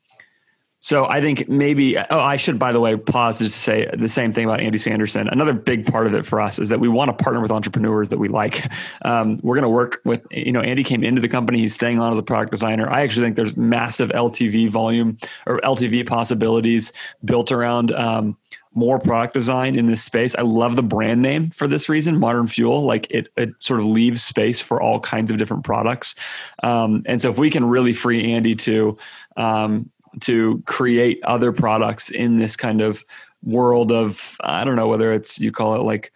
[0.84, 4.08] so I think maybe, oh, I should, by the way, pause just to say the
[4.08, 5.28] same thing about Andy Sanderson.
[5.28, 8.08] Another big part of it for us is that we want to partner with entrepreneurs
[8.08, 8.66] that we like.
[9.02, 11.60] Um, we're going to work with, you know, Andy came into the company.
[11.60, 12.90] He's staying on as a product designer.
[12.90, 16.92] I actually think there's massive LTV volume or LTV possibilities
[17.24, 18.36] built around um,
[18.74, 20.34] more product design in this space.
[20.34, 22.82] I love the brand name for this reason, Modern Fuel.
[22.82, 26.16] Like it, it sort of leaves space for all kinds of different products.
[26.64, 28.98] Um, and so if we can really free Andy to,
[29.36, 29.88] um,
[30.20, 33.04] to create other products in this kind of
[33.42, 36.12] world of I don't know whether it's you call it like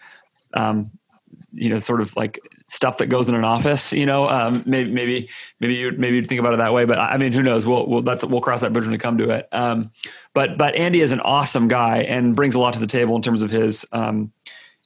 [0.54, 0.90] um,
[1.52, 4.90] you know sort of like stuff that goes in an office you know um, maybe
[4.90, 5.28] maybe
[5.60, 7.66] maybe you maybe you'd think about it that way but I mean who knows?
[7.66, 9.48] We'll we'll that's we'll cross that bridge when we come to it.
[9.52, 9.90] Um,
[10.34, 13.22] but but Andy is an awesome guy and brings a lot to the table in
[13.22, 14.32] terms of his um,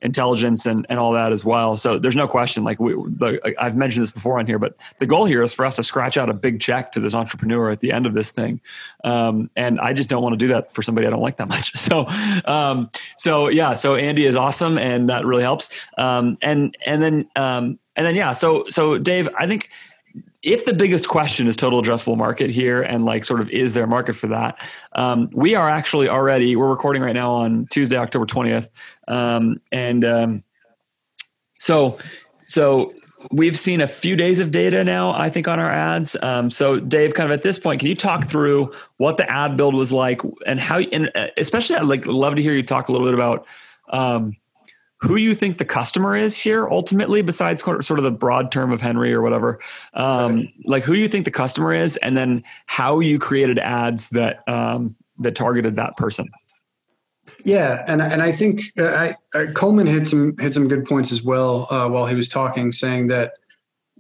[0.03, 1.77] intelligence and, and all that as well.
[1.77, 2.65] So there's no question.
[2.65, 5.67] Like we, the, I've mentioned this before on here, but the goal here is for
[5.67, 8.31] us to scratch out a big check to this entrepreneur at the end of this
[8.31, 8.61] thing.
[9.05, 11.49] Um, and I just don't want to do that for somebody I don't like that
[11.49, 11.73] much.
[11.91, 12.07] So,
[12.45, 15.71] um, so yeah, so Andy is awesome and that really helps.
[15.99, 19.71] Um, and, and then, um, and then, yeah, so, so Dave, I think
[20.43, 23.85] if the biggest question is total addressable market here and like sort of is there
[23.85, 24.61] a market for that
[24.95, 28.69] um, we are actually already we're recording right now on tuesday october 20th
[29.11, 30.45] um, and um,
[31.59, 31.99] so
[32.47, 32.93] so
[33.31, 36.17] we've seen a few days of data now i think on our ads.
[36.23, 39.57] Um, so dave kind of at this point can you talk through what the ad
[39.57, 42.89] build was like and how and uh, especially i'd like love to hear you talk
[42.89, 43.47] a little bit about
[43.91, 44.37] um,
[45.01, 48.81] who you think the customer is here ultimately besides sort of the broad term of
[48.81, 49.59] henry or whatever.
[49.95, 50.55] Um, right.
[50.65, 54.97] like who you think the customer is and then how you created ads that um,
[55.19, 56.29] that targeted that person
[57.45, 61.13] yeah and and i think uh, I, uh, coleman hit some hit some good points
[61.13, 63.35] as well uh, while he was talking saying that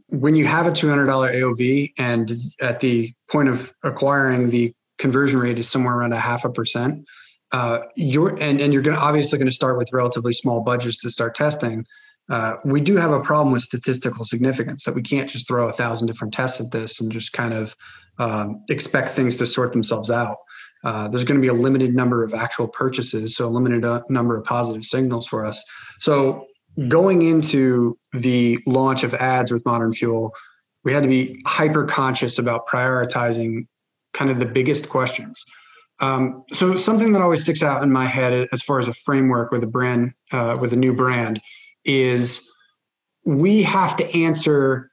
[0.08, 5.58] when you have a $200 aov and at the point of acquiring the conversion rate
[5.58, 7.06] is somewhere around a half a percent
[7.52, 11.10] uh, you're and, and you're going obviously going to start with relatively small budgets to
[11.10, 11.84] start testing
[12.30, 15.72] uh, we do have a problem with statistical significance that we can't just throw a
[15.72, 17.74] thousand different tests at this and just kind of
[18.18, 20.36] um, expect things to sort themselves out.
[20.82, 24.00] Uh, there's going to be a limited number of actual purchases, so a limited uh,
[24.08, 25.62] number of positive signals for us.
[25.98, 26.46] So
[26.88, 30.32] going into the launch of ads with Modern Fuel,
[30.84, 33.66] we had to be hyper conscious about prioritizing
[34.14, 35.44] kind of the biggest questions.
[36.00, 39.52] Um, so something that always sticks out in my head as far as a framework
[39.52, 41.40] with a brand, uh, with a new brand,
[41.84, 42.50] is
[43.26, 44.89] we have to answer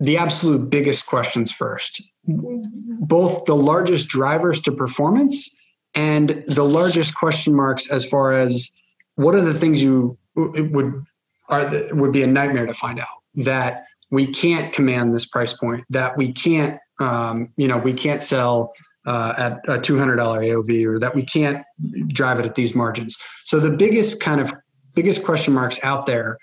[0.00, 5.48] the absolute biggest questions first, both the largest drivers to performance
[5.94, 8.70] and the largest question marks as far as
[9.16, 11.04] what are the things you would
[11.48, 15.84] are would be a nightmare to find out that we can't command this price point
[15.90, 18.72] that we can't um, you know we can't sell
[19.06, 21.64] uh, at a $200 AOV or that we can't
[22.08, 23.16] drive it at these margins.
[23.44, 24.52] So the biggest kind of
[24.94, 26.36] biggest question marks out there,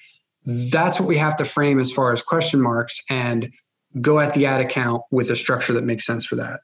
[0.45, 3.51] that's what we have to frame as far as question marks and
[4.01, 6.59] go at the ad account with a structure that makes sense for that.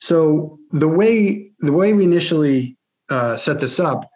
[0.00, 2.76] So the way the way we initially
[3.10, 4.08] uh, set this up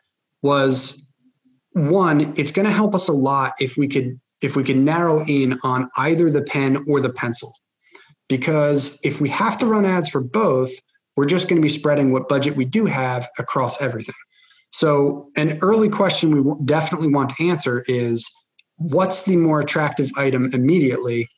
[0.42, 1.04] was
[1.72, 5.24] one, it's going to help us a lot if we could if we could narrow
[5.24, 7.54] in on either the pen or the pencil.
[8.28, 10.70] Because if we have to run ads for both,
[11.16, 14.14] we're just going to be spreading what budget we do have across everything.
[14.70, 18.30] So, an early question we definitely want to answer is
[18.82, 21.28] what's the more attractive item immediately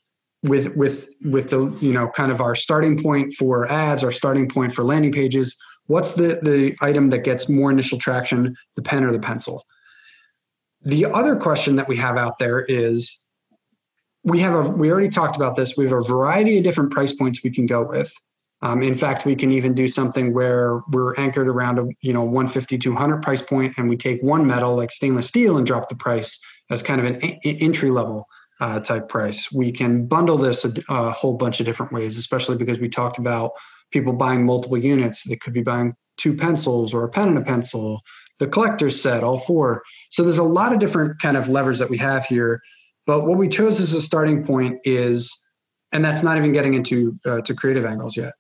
[0.43, 4.49] with with with the you know kind of our starting point for ads our starting
[4.49, 5.57] point for landing pages?
[5.87, 9.65] What's the the item that gets more initial traction the pen or the pencil?
[10.83, 13.19] The other question that we have out there is
[14.23, 15.77] we have a we already talked about this.
[15.77, 18.13] We have a variety of different price points we can go with.
[18.63, 22.23] Um, in fact we can even do something where we're anchored around a you know
[22.23, 25.97] 150 200 price point and we take one metal like stainless steel and drop the
[25.97, 26.41] price
[26.71, 28.27] as kind of an entry level
[28.61, 32.57] uh, type price we can bundle this a, a whole bunch of different ways especially
[32.57, 33.51] because we talked about
[33.91, 37.43] people buying multiple units they could be buying two pencils or a pen and a
[37.43, 38.01] pencil
[38.41, 39.83] the collector's set, all four.
[40.11, 42.61] So there's a lot of different kind of levers that we have here.
[43.07, 45.37] But what we chose as a starting point is,
[45.93, 48.33] and that's not even getting into uh, to creative angles yet.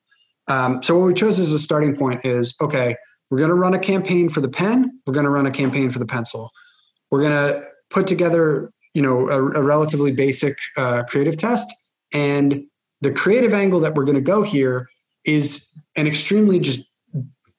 [0.49, 2.97] Um, so what we chose as a starting point is, okay,
[3.31, 5.01] we're going to run a campaign for the pen.
[5.07, 6.51] We're going to run a campaign for the pencil.
[7.11, 11.73] We're going to put together, you know, a, a relatively basic uh, creative test.
[12.13, 12.65] And
[13.01, 14.89] the creative angle that we're going to go here
[15.25, 16.81] is an extremely just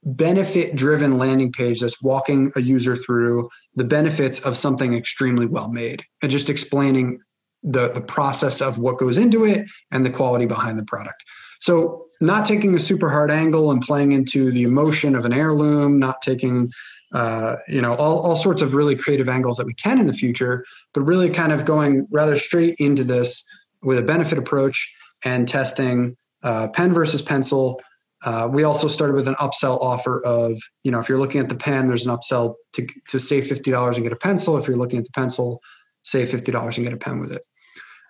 [0.03, 5.69] benefit driven landing page that's walking a user through the benefits of something extremely well
[5.69, 7.19] made and just explaining
[7.63, 11.23] the, the process of what goes into it and the quality behind the product.
[11.59, 15.99] So, not taking a super hard angle and playing into the emotion of an heirloom,
[15.99, 16.69] not taking
[17.15, 20.13] uh, you know all, all sorts of really creative angles that we can in the
[20.13, 20.63] future,
[20.93, 23.43] but really kind of going rather straight into this
[23.81, 24.93] with a benefit approach
[25.23, 27.79] and testing uh, pen versus pencil
[28.25, 31.47] uh, we also started with an upsell offer of, you know, if you're looking at
[31.47, 34.57] the pen, there's an upsell to, to save $50 and get a pencil.
[34.57, 35.61] If you're looking at the pencil,
[36.03, 37.43] save $50 and get a pen with it.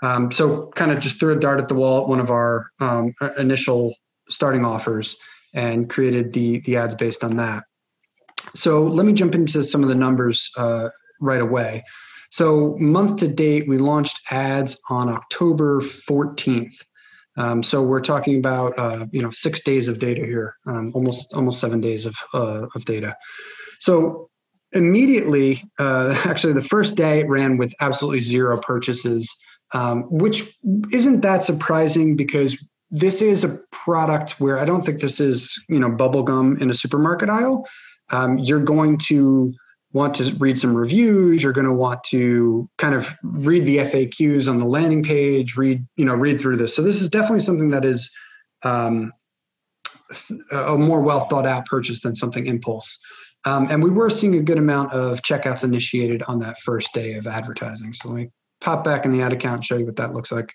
[0.01, 2.71] Um, so kind of just threw a dart at the wall at one of our
[2.79, 3.93] um, initial
[4.29, 5.17] starting offers
[5.53, 7.63] and created the, the ads based on that.
[8.55, 10.89] So let me jump into some of the numbers uh,
[11.19, 11.83] right away.
[12.31, 16.75] So month to date, we launched ads on October 14th.
[17.37, 21.33] Um, so we're talking about uh, you know six days of data here, um, almost
[21.33, 23.15] almost seven days of uh, of data.
[23.79, 24.29] So
[24.71, 29.33] immediately, uh, actually, the first day it ran with absolutely zero purchases,
[29.73, 30.57] um, which
[30.91, 35.79] isn't that surprising because this is a product where I don't think this is you
[35.79, 37.67] know bubblegum in a supermarket aisle.
[38.11, 39.53] Um, you're going to
[39.93, 41.41] want to read some reviews.
[41.41, 45.85] You're going to want to kind of read the faqs on the landing page read
[45.95, 46.75] you know read through this.
[46.75, 48.11] So this is definitely something that is
[48.63, 49.13] um,
[50.51, 52.99] a more well thought out purchase than something impulse.
[53.45, 57.13] Um, and we were seeing a good amount of checkouts initiated on that first day
[57.13, 57.93] of advertising.
[57.93, 58.29] So let me
[58.59, 60.51] pop back in the ad account and show you what that looks like.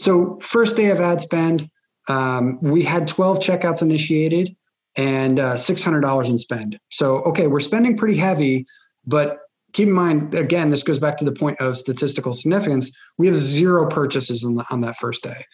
[0.00, 1.70] So first day of ad spend
[2.08, 4.54] um, we had 12 checkouts initiated
[4.96, 6.78] and uh, $600 in spend.
[6.90, 8.66] So, okay, we're spending pretty heavy,
[9.06, 9.38] but
[9.72, 12.90] keep in mind, again, this goes back to the point of statistical significance.
[13.18, 15.44] We have zero purchases on, the, on that first day.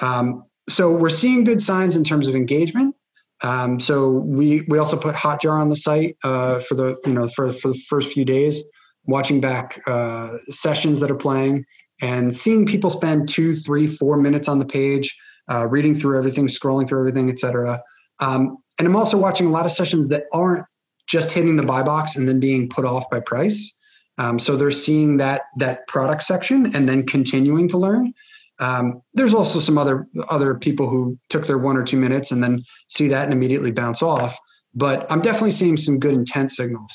[0.00, 2.94] Um, so we're seeing good signs in terms of engagement.
[3.40, 7.28] Um, so we we also put Hotjar on the site uh, for the you know
[7.28, 8.68] for for the first few days,
[9.04, 11.64] watching back uh, sessions that are playing
[12.00, 15.16] and seeing people spend two, three, four minutes on the page,
[15.50, 17.82] uh, reading through everything, scrolling through everything, etc.
[18.20, 20.64] Um, and I'm also watching a lot of sessions that aren't
[21.06, 23.74] just hitting the buy box and then being put off by price.
[24.18, 28.12] Um, so they're seeing that that product section and then continuing to learn.
[28.60, 32.42] Um, there's also some other other people who took their one or two minutes and
[32.42, 34.36] then see that and immediately bounce off.
[34.74, 36.92] But I'm definitely seeing some good intent signals.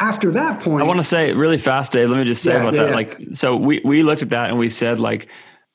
[0.00, 2.08] After that point, I want to say really fast, Dave.
[2.08, 2.88] Let me just say Yeah, about yeah, that.
[2.90, 2.94] yeah.
[2.94, 5.28] Like, so we we looked at that and we said like,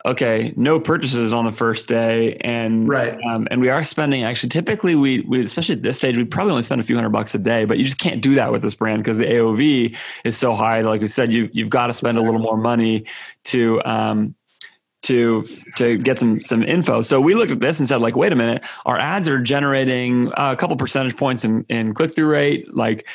[0.05, 3.17] okay, no purchases on the first day, and Right.
[3.25, 6.51] um, and we are spending actually typically we we especially at this stage we probably
[6.51, 8.61] only spend a few hundred bucks a day, but you just can't do that with
[8.61, 10.81] this brand because the AOV is so high.
[10.81, 13.05] Like we said, you you've got to spend a little more money
[13.45, 14.35] to um
[15.03, 15.45] to
[15.75, 17.01] to get some some info.
[17.01, 20.31] So we looked at this and said like, wait a minute, our ads are generating
[20.35, 23.07] a couple percentage points in in click through rate, like.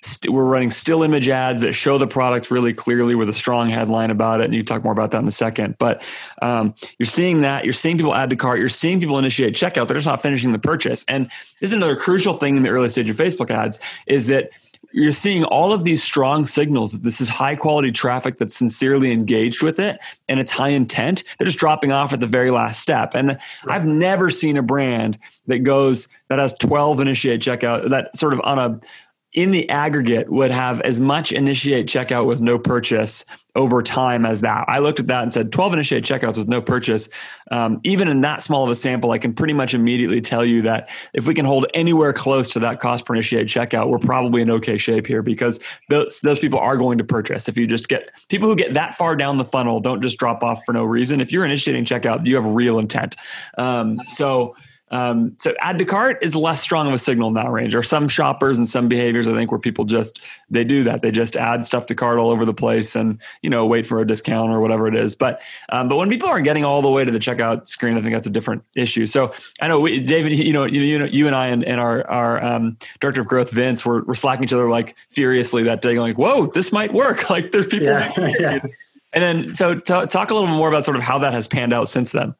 [0.00, 3.68] St- We're running still image ads that show the product really clearly with a strong
[3.68, 4.44] headline about it.
[4.44, 5.76] And you talk more about that in a second.
[5.78, 6.02] But
[6.42, 7.64] um, you're seeing that.
[7.64, 8.58] You're seeing people add to cart.
[8.58, 9.88] You're seeing people initiate checkout.
[9.88, 11.04] They're just not finishing the purchase.
[11.08, 11.26] And
[11.60, 14.50] this is another crucial thing in the early stage of Facebook ads is that
[14.92, 19.12] you're seeing all of these strong signals that this is high quality traffic that's sincerely
[19.12, 21.22] engaged with it and it's high intent.
[21.38, 23.14] They're just dropping off at the very last step.
[23.14, 25.18] And I've never seen a brand
[25.48, 28.80] that goes that has 12 initiate checkout that sort of on a
[29.36, 33.24] in the aggregate would have as much initiate checkout with no purchase
[33.54, 34.64] over time as that.
[34.66, 37.10] I looked at that and said 12 initiate checkouts with no purchase.
[37.50, 40.62] Um, even in that small of a sample, I can pretty much immediately tell you
[40.62, 44.40] that if we can hold anywhere close to that cost per initiate checkout, we're probably
[44.40, 45.60] in okay shape here because
[45.90, 47.46] those, those people are going to purchase.
[47.46, 50.42] If you just get people who get that far down the funnel, don't just drop
[50.42, 51.20] off for no reason.
[51.20, 53.16] If you're initiating checkout, you have real intent.
[53.58, 54.56] Um, so,
[54.92, 57.74] um, so add to cart is less strong of a signal in that range.
[57.74, 61.02] Or some shoppers and some behaviors, I think, where people just they do that.
[61.02, 64.00] They just add stuff to cart all over the place and you know wait for
[64.00, 65.16] a discount or whatever it is.
[65.16, 68.00] But um, but when people aren't getting all the way to the checkout screen, I
[68.00, 69.06] think that's a different issue.
[69.06, 71.80] So I know we, David, you know, you, you know, you and I and, and
[71.80, 75.82] our our um, director of growth, Vince, we're, we're slacking each other like furiously that
[75.82, 77.88] day, like, "Whoa, this might work!" Like there's people.
[77.88, 78.58] yeah, yeah.
[79.12, 81.48] And then so t- talk a little bit more about sort of how that has
[81.48, 82.34] panned out since then.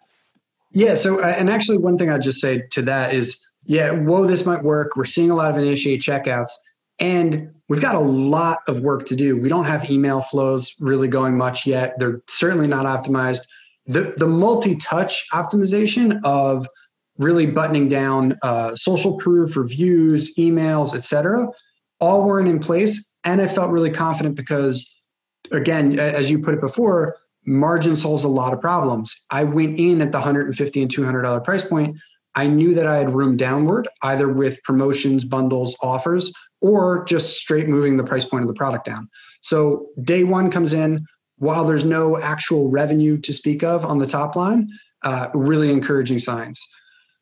[0.72, 0.94] Yeah.
[0.94, 4.46] So, uh, and actually, one thing I'd just say to that is, yeah, whoa, this
[4.46, 4.96] might work.
[4.96, 6.50] We're seeing a lot of initiate checkouts,
[6.98, 9.36] and we've got a lot of work to do.
[9.36, 11.98] We don't have email flows really going much yet.
[11.98, 13.40] They're certainly not optimized.
[13.86, 16.66] The the multi-touch optimization of
[17.18, 21.48] really buttoning down uh, social proof, reviews, emails, etc.
[22.00, 24.88] All weren't in place, and I felt really confident because,
[25.50, 29.14] again, as you put it before, margin solves a lot of problems.
[29.30, 31.96] I went in at the 150 and 200 dollar price point.
[32.34, 36.30] I knew that I had room downward, either with promotions, bundles, offers,
[36.60, 39.08] or just straight moving the price point of the product down.
[39.40, 41.06] So day one comes in
[41.38, 44.68] while there's no actual revenue to speak of on the top line.
[45.02, 46.60] Uh, really encouraging signs.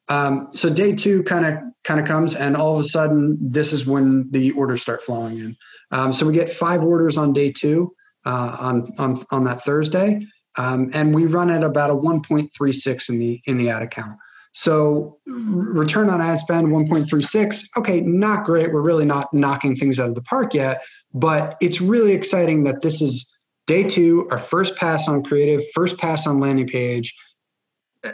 [0.09, 3.72] Um, so day two kind of kind of comes, and all of a sudden, this
[3.72, 5.57] is when the orders start flowing in.
[5.91, 7.95] Um, so we get five orders on day two
[8.25, 13.18] uh, on on on that Thursday, um, and we run at about a 1.36 in
[13.18, 14.18] the in the ad account.
[14.55, 17.64] So return on ad spend 1.36.
[17.77, 18.72] Okay, not great.
[18.72, 22.81] We're really not knocking things out of the park yet, but it's really exciting that
[22.81, 23.29] this is
[23.66, 27.14] day two, our first pass on creative, first pass on landing page.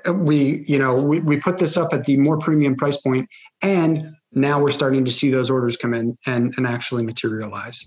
[0.06, 3.28] Uh, We, you know, we, we put this up at the more premium price point,
[3.60, 7.84] and now we're starting to see those orders come in and, and actually materialize.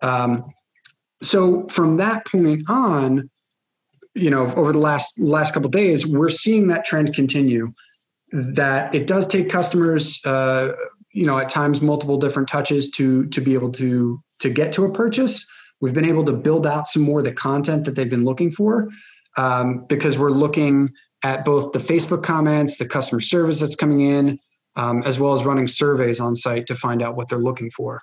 [0.00, 0.50] Um,
[1.22, 3.30] so from that point on,
[4.14, 7.72] you know, over the last last couple days, we're seeing that trend continue.
[8.32, 10.72] That it does take customers, uh,
[11.12, 14.84] you know, at times multiple different touches to to be able to to get to
[14.84, 15.46] a purchase.
[15.80, 18.52] We've been able to build out some more of the content that they've been looking
[18.52, 18.88] for
[19.36, 20.90] um, because we're looking
[21.22, 24.38] at both the Facebook comments, the customer service that's coming in,
[24.76, 28.00] um, as well as running surveys on site to find out what they're looking for.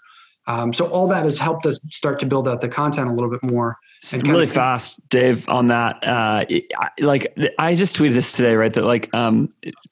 [0.48, 3.30] Um, so all that has helped us start to build out the content a little
[3.30, 3.78] bit more.
[4.14, 6.04] And really of- fast, Dave, on that.
[6.08, 6.46] Uh,
[7.00, 8.74] like I just tweeted this today, right?
[8.74, 9.50] That like um,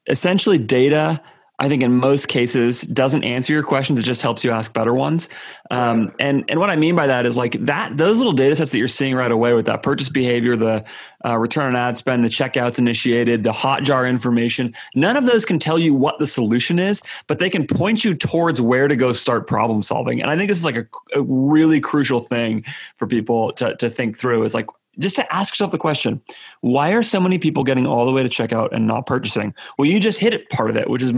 [0.08, 1.22] essentially data.
[1.58, 4.00] I think in most cases doesn't answer your questions.
[4.00, 5.30] It just helps you ask better ones.
[5.72, 8.72] Um, and and what I mean by that is like that those little data sets
[8.72, 10.84] that you're seeing right away with that purchase behavior, the
[11.24, 14.74] uh, return on ad spend, the checkouts initiated, the hotjar information.
[14.96, 18.14] None of those can tell you what the solution is, but they can point you
[18.16, 20.22] towards where to go start problem solving.
[20.22, 22.66] And I think this is like a, a really crucial thing
[22.98, 24.44] for people to to think through.
[24.44, 24.68] Is like
[25.00, 26.22] just to ask yourself the question
[26.62, 29.54] why are so many people getting all the way to checkout and not purchasing?
[29.78, 31.14] Well you just hit it part of it which is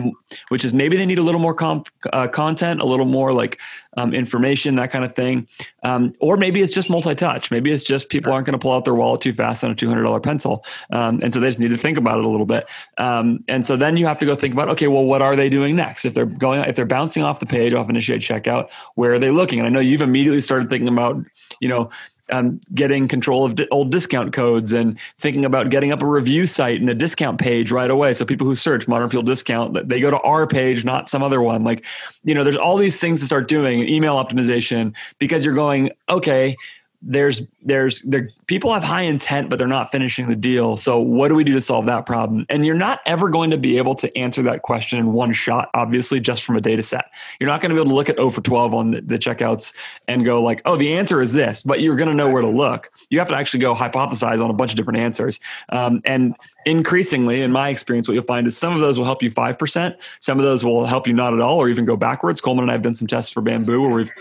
[0.50, 3.60] which is maybe they need a little more comp, uh, content a little more like
[3.96, 5.48] um, information that kind of thing.
[5.84, 7.50] Um, or maybe it's just multi-touch.
[7.50, 9.76] Maybe it's just people aren't going to pull out their wallet too fast on a
[9.76, 12.70] $200 pencil um, and so they just need to think about it a little bit.
[12.98, 15.50] Um, and so then you have to go think about okay well what are they
[15.50, 16.06] doing next?
[16.06, 19.32] If they're going if they're bouncing off the page off initiate checkout where are they
[19.32, 19.60] looking?
[19.60, 21.24] And i know you've immediately started thinking about
[21.60, 21.90] you know
[22.32, 26.80] um, getting control of old discount codes and thinking about getting up a review site
[26.80, 28.14] and a discount page right away.
[28.14, 31.42] So people who search modern fuel discount, they go to our page, not some other
[31.42, 31.64] one.
[31.64, 31.86] Like,
[32.24, 36.56] you know, there's all these things to start doing, email optimization, because you're going, okay,
[37.02, 40.78] there's there's there people have high intent but they're not finishing the deal.
[40.78, 42.46] So what do we do to solve that problem?
[42.50, 45.70] And you're not ever going to be able to answer that question in one shot
[45.74, 47.06] obviously just from a data set.
[47.40, 49.20] You're not going to be able to look at 0 for 12 on the, the
[49.20, 49.74] checkouts
[50.08, 52.50] and go like oh the answer is this but you're going to know where to
[52.50, 52.92] look.
[53.10, 55.40] You have to actually go hypothesize on a bunch of different answers.
[55.70, 56.36] Um, and
[56.66, 59.96] increasingly in my experience what you'll find is some of those will help you 5%
[60.20, 62.42] some of those will help you not at all or even go backwards.
[62.42, 64.12] Coleman and i have done some tests for bamboo where we've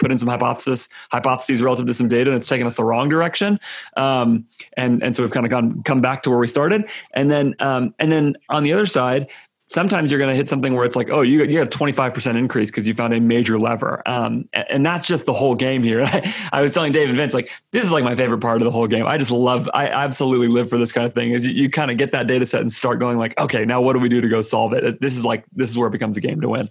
[0.00, 3.08] put in some hypothesis hypotheses relative to some data and it's taken us the wrong
[3.08, 3.60] direction
[3.96, 4.44] um,
[4.76, 7.54] and and so we've kind of gone come back to where we started and then
[7.60, 9.28] um, and then on the other side
[9.70, 12.36] sometimes you're going to hit something where it's like, oh, you, you got a 25%
[12.36, 14.02] increase because you found a major lever.
[14.04, 16.04] Um, and that's just the whole game here.
[16.52, 18.88] I was telling David Vince, like, this is like my favorite part of the whole
[18.88, 19.06] game.
[19.06, 21.92] I just love, I absolutely live for this kind of thing is you, you kind
[21.92, 24.20] of get that data set and start going like, okay, now what do we do
[24.20, 25.00] to go solve it?
[25.00, 26.68] This is like, this is where it becomes a game to win.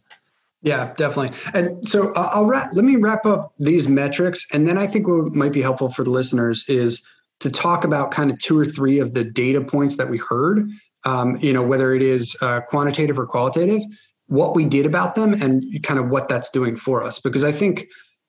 [0.61, 1.37] Yeah, definitely.
[1.53, 4.45] And so uh, I'll wrap, let me wrap up these metrics.
[4.51, 7.05] And then I think what might be helpful for the listeners is
[7.39, 10.69] to talk about kind of two or three of the data points that we heard,
[11.05, 13.81] um, you know, whether it is uh, quantitative or qualitative,
[14.27, 17.19] what we did about them and kind of what that's doing for us.
[17.19, 17.87] Because I think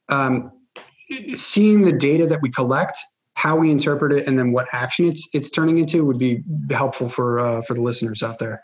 [0.09, 0.53] um,
[1.35, 2.97] seeing the data that we collect,
[3.35, 7.09] how we interpret it, and then what action it's it's turning into would be helpful
[7.09, 8.61] for uh, for the listeners out there.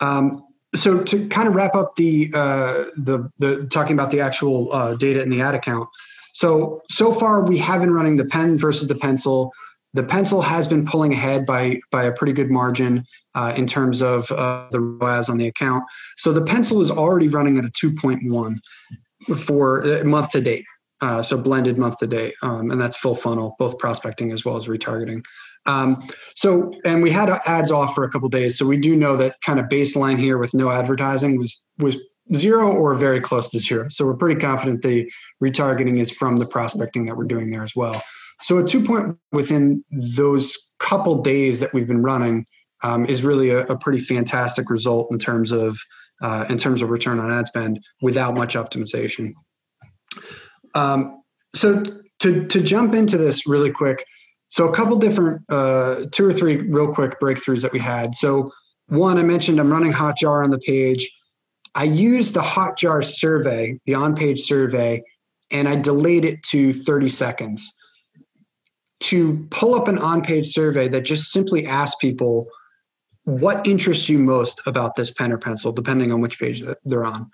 [0.00, 0.42] Um,
[0.74, 4.94] so to kind of wrap up the uh, the the talking about the actual uh,
[4.94, 5.88] data in the ad account.
[6.34, 9.52] So so far we have been running the pen versus the pencil.
[9.94, 13.04] The pencil has been pulling ahead by by a pretty good margin
[13.34, 15.84] uh, in terms of uh, the ROAS on the account.
[16.16, 18.58] So the pencil is already running at a 2.1
[19.44, 20.64] for uh, month to date.
[21.02, 24.56] Uh, so blended month to date, um, and that's full funnel, both prospecting as well
[24.56, 25.22] as retargeting.
[25.66, 26.02] Um,
[26.34, 29.36] so, and we had ads off for a couple days, so we do know that
[29.44, 31.96] kind of baseline here with no advertising was was
[32.34, 33.88] zero or very close to zero.
[33.88, 35.10] So we're pretty confident the
[35.42, 38.00] retargeting is from the prospecting that we're doing there as well.
[38.42, 42.46] So a two point within those couple days that we've been running
[42.82, 45.78] um, is really a, a, pretty fantastic result in terms of
[46.22, 49.32] uh, in terms of return on ad spend without much optimization.
[50.76, 51.22] Um,
[51.54, 51.82] so
[52.20, 54.04] to to jump into this really quick,
[54.48, 58.14] so a couple different, uh, two or three real quick breakthroughs that we had.
[58.14, 58.50] So
[58.88, 61.10] one, I mentioned I'm running Hotjar on the page.
[61.74, 65.02] I used the Hotjar survey, the on-page survey,
[65.50, 67.70] and I delayed it to 30 seconds
[69.00, 72.46] to pull up an on-page survey that just simply asks people
[73.24, 77.28] what interests you most about this pen or pencil, depending on which page they're on.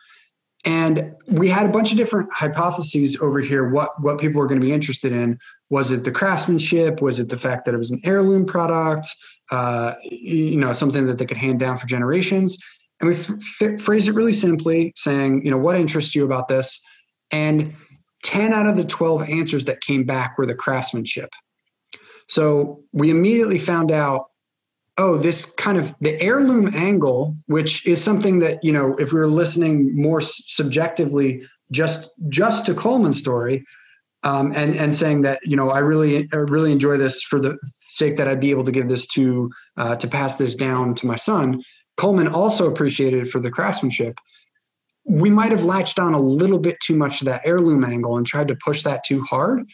[0.65, 4.61] And we had a bunch of different hypotheses over here what, what people were going
[4.61, 5.39] to be interested in.
[5.71, 7.03] Was it the craftsmanship?
[7.03, 9.09] Was it the fact that it was an heirloom product?
[9.51, 12.57] Uh, you know, something that they could hand down for generations.
[13.01, 16.81] And we f- phrased it really simply, saying, you know, what interests you about this?
[17.33, 17.75] And
[18.23, 21.31] 10 out of the 12 answers that came back were the craftsmanship.
[22.29, 24.27] So we immediately found out
[24.99, 29.19] oh, this kind of the heirloom angle, which is something that, you know, if we
[29.19, 33.65] were listening more subjectively just just to Coleman's story,
[34.23, 37.59] um, and and saying that, you know, I really I really enjoy this for the
[37.87, 41.07] sake that I'd be able to give this to uh, to pass this down to
[41.07, 41.63] my son.
[41.97, 44.19] Coleman also appreciated it for the craftsmanship.
[45.05, 48.27] We might have latched on a little bit too much to that heirloom angle and
[48.27, 49.65] tried to push that too hard.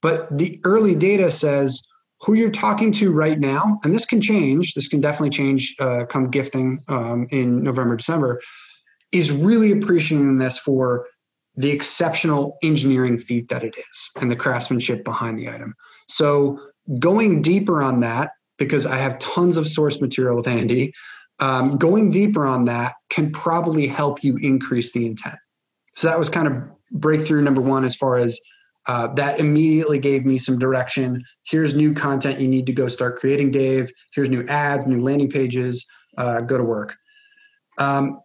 [0.00, 1.82] But the early data says
[2.22, 6.04] who you're talking to right now, and this can change, this can definitely change uh,
[6.06, 8.40] come gifting um, in November, December,
[9.12, 11.06] is really appreciating this for
[11.56, 15.74] the exceptional engineering feat that it is and the craftsmanship behind the item.
[16.08, 16.58] So
[16.98, 20.92] going deeper on that, because I have tons of source material with Andy,
[21.38, 25.36] um, going deeper on that can probably help you increase the intent.
[25.94, 28.40] So that was kind of breakthrough number one as far as
[28.86, 31.22] uh, that immediately gave me some direction.
[31.44, 33.90] Here's new content you need to go start creating, Dave.
[34.14, 35.84] Here's new ads, new landing pages.
[36.16, 36.94] Uh, go to work.
[37.78, 38.20] Um,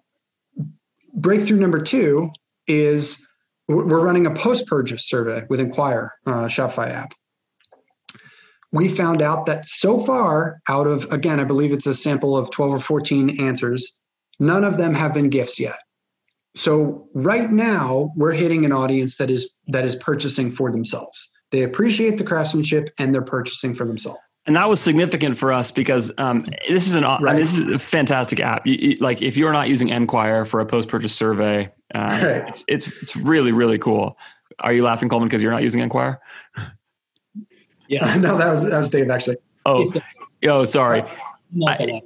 [1.14, 2.30] breakthrough number two
[2.68, 3.26] is
[3.68, 7.14] we're running a post purchase survey with Enquire uh, Shopify app.
[8.72, 12.51] we found out that so far, out of again, I believe it's a sample of
[12.51, 13.99] 12 or 14 answers,
[14.39, 15.80] none of them have been gifts yet.
[16.56, 21.30] So right now, we're hitting an audience that is that is purchasing for themselves.
[21.52, 24.20] They appreciate the craftsmanship and they're purchasing for themselves.
[24.47, 27.22] And that was significant for us because um, this is an right.
[27.22, 28.66] I mean, this is a fantastic app.
[28.66, 32.47] You, you, like if you're not using Enquire for a post purchase survey, uh, right.
[32.47, 34.18] it's, it's it's really really cool.
[34.60, 36.20] Are you laughing, Coleman, because you're not using Enquire?
[37.88, 39.38] Yeah, no, that was that was Dave actually.
[39.66, 39.93] Oh,
[40.47, 41.04] oh, sorry.
[41.68, 42.02] I,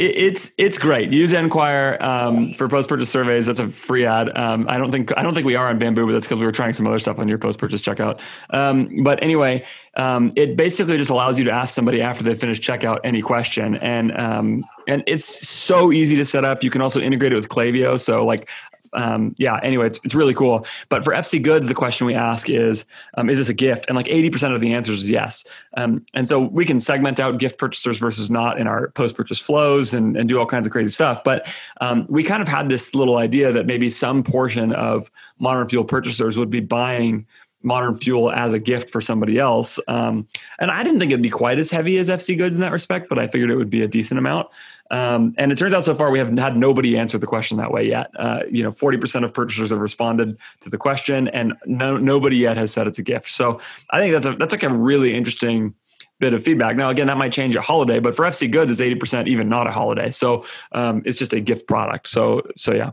[0.00, 1.12] it's it's great.
[1.12, 3.46] Use Enquire um, for post purchase surveys.
[3.46, 4.36] That's a free ad.
[4.36, 6.46] Um, I don't think I don't think we are on Bamboo, but that's because we
[6.46, 8.20] were trying some other stuff on your post purchase checkout.
[8.50, 9.64] Um, but anyway,
[9.96, 13.76] um, it basically just allows you to ask somebody after they finish checkout any question,
[13.76, 16.64] and um, and it's so easy to set up.
[16.64, 18.00] You can also integrate it with Klaviyo.
[18.00, 18.48] So like
[18.92, 20.66] um, yeah, anyway, it's, it's really cool.
[20.88, 22.84] But for FC Goods, the question we ask is,
[23.16, 23.86] um, is this a gift?
[23.88, 25.44] And like 80% of the answers is yes.
[25.76, 29.38] Um, and so we can segment out gift purchasers versus not in our post purchase
[29.38, 31.22] flows and, and do all kinds of crazy stuff.
[31.24, 31.46] But
[31.80, 35.84] um, we kind of had this little idea that maybe some portion of modern fuel
[35.84, 37.26] purchasers would be buying
[37.62, 39.78] modern fuel as a gift for somebody else.
[39.86, 40.26] Um,
[40.58, 43.08] and I didn't think it'd be quite as heavy as FC goods in that respect,
[43.08, 44.48] but I figured it would be a decent amount.
[44.90, 47.70] Um, and it turns out so far we have had nobody answer the question that
[47.70, 48.10] way yet.
[48.18, 52.56] Uh, you know, 40% of purchasers have responded to the question and no, nobody yet
[52.56, 53.30] has said it's a gift.
[53.30, 53.60] So
[53.90, 55.74] I think that's a, that's like a really interesting
[56.18, 56.76] bit of feedback.
[56.76, 59.66] Now, again, that might change a holiday, but for FC goods, it's 80% even not
[59.66, 60.10] a holiday.
[60.10, 62.08] So um, it's just a gift product.
[62.08, 62.90] So, so yeah.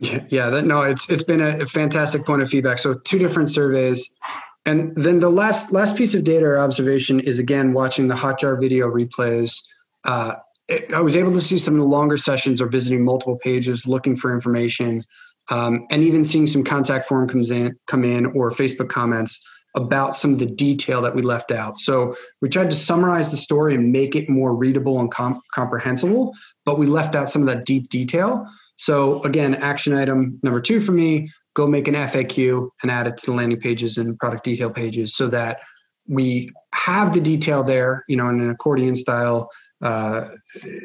[0.00, 2.78] Yeah, that, no, it's it's been a fantastic point of feedback.
[2.78, 4.14] So two different surveys,
[4.64, 8.60] and then the last last piece of data or observation is again watching the Hotjar
[8.60, 9.60] video replays.
[10.04, 10.34] Uh,
[10.68, 13.86] it, I was able to see some of the longer sessions or visiting multiple pages,
[13.86, 15.02] looking for information,
[15.48, 19.42] um, and even seeing some contact form comes in come in or Facebook comments
[19.74, 21.78] about some of the detail that we left out.
[21.78, 26.34] So we tried to summarize the story and make it more readable and com- comprehensible,
[26.64, 28.46] but we left out some of that deep detail.
[28.76, 33.16] So again, action item number two for me, go make an FAQ and add it
[33.16, 35.58] to the landing pages and product detail pages so that
[36.06, 39.50] we have the detail there, you know, in an accordion style
[39.82, 40.28] uh,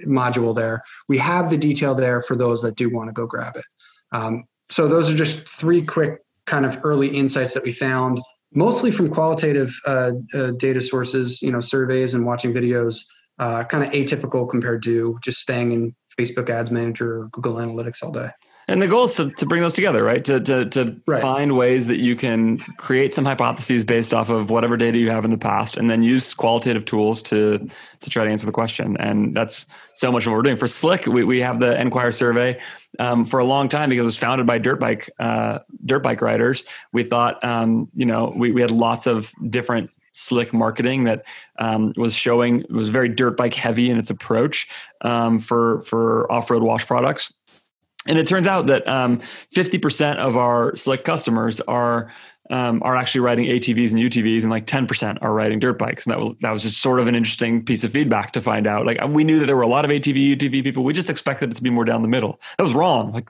[0.08, 0.82] module there.
[1.08, 3.66] We have the detail there for those that do want to go grab it.
[4.12, 8.20] Um, so those are just three quick kind of early insights that we found,
[8.52, 13.02] mostly from qualitative uh, uh, data sources, you know, surveys and watching videos,
[13.38, 18.02] uh, kind of atypical compared to just staying in Facebook Ads Manager or Google Analytics
[18.02, 18.32] all day.
[18.68, 20.24] And the goal is to, to bring those together, right?
[20.26, 21.22] To, to, to right.
[21.22, 25.26] find ways that you can create some hypotheses based off of whatever data you have
[25.26, 27.60] in the past and then use qualitative tools to,
[28.00, 28.96] to try to answer the question.
[28.98, 30.58] And that's so much of what we're doing.
[30.58, 32.60] For Slick, we, we have the Enquire survey
[33.00, 36.22] um, for a long time because it was founded by dirt bike, uh, dirt bike
[36.22, 36.64] riders.
[36.94, 41.26] We thought, um, you know, we, we had lots of different slick marketing that
[41.60, 44.70] um, was showing was very dirt bike heavy in its approach
[45.02, 47.34] um, for for off road wash products.
[48.08, 49.22] And it turns out that um,
[49.56, 52.12] 50% of our Slick customers are
[52.50, 56.06] um, are actually riding ATVs and UTVs, and like 10% are riding dirt bikes.
[56.06, 58.68] And that was that was just sort of an interesting piece of feedback to find
[58.68, 58.86] out.
[58.86, 60.84] Like we knew that there were a lot of ATV, UTV people.
[60.84, 62.40] We just expected it to be more down the middle.
[62.58, 63.14] That was wrong.
[63.14, 63.30] Like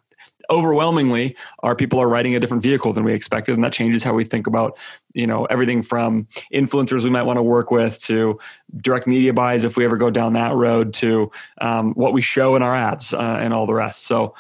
[0.50, 4.14] overwhelmingly our people are riding a different vehicle than we expected and that changes how
[4.14, 4.78] we think about
[5.14, 8.38] you know everything from influencers we might want to work with to
[8.78, 12.56] direct media buys if we ever go down that road to um, what we show
[12.56, 14.36] in our ads uh, and all the rest so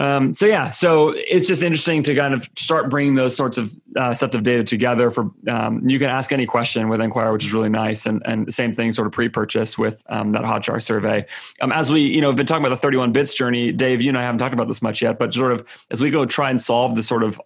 [0.00, 3.74] um, so yeah, so it's just interesting to kind of start bringing those sorts of
[3.96, 5.10] uh, sets of data together.
[5.10, 8.46] For um, you can ask any question with Enquire, which is really nice, and and
[8.46, 11.26] the same thing sort of pre-purchase with um, that Hotjar survey.
[11.60, 14.08] Um, as we you know have been talking about the 31 bits journey, Dave, you
[14.08, 16.48] and I haven't talked about this much yet, but sort of as we go try
[16.48, 17.38] and solve the sort of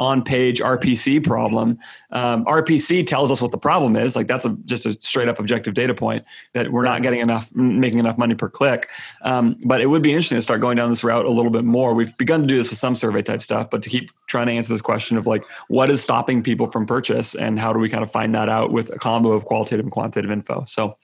[0.00, 1.78] on page RPC problem.
[2.10, 4.16] Um, RPC tells us what the problem is.
[4.16, 6.24] Like that's a, just a straight up objective data point
[6.54, 8.88] that we're not getting enough, making enough money per click.
[9.22, 11.64] Um, but it would be interesting to start going down this route a little bit
[11.64, 11.92] more.
[11.92, 14.52] We've begun to do this with some survey type stuff, but to keep trying to
[14.52, 17.90] answer this question of like, what is stopping people from purchase and how do we
[17.90, 20.64] kind of find that out with a combo of qualitative and quantitative info?
[20.64, 20.96] So,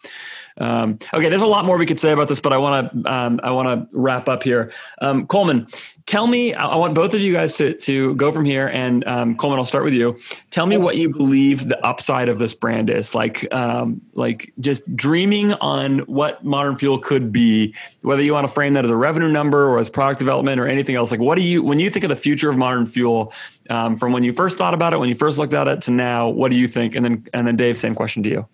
[0.59, 3.13] um, okay, there's a lot more we could say about this, but I want to
[3.13, 4.73] um, I want to wrap up here.
[5.03, 5.67] Um, Coleman,
[6.07, 6.55] tell me.
[6.55, 8.69] I want both of you guys to to go from here.
[8.69, 10.19] And um, Coleman, I'll start with you.
[10.51, 13.15] Tell me what you believe the upside of this brand is.
[13.15, 17.75] Like um, like just dreaming on what Modern Fuel could be.
[18.03, 20.67] Whether you want to frame that as a revenue number or as product development or
[20.67, 21.11] anything else.
[21.11, 23.33] Like what do you when you think of the future of Modern Fuel?
[23.69, 25.91] Um, from when you first thought about it, when you first looked at it to
[25.91, 26.95] now, what do you think?
[26.95, 28.49] And then and then Dave, same question to you.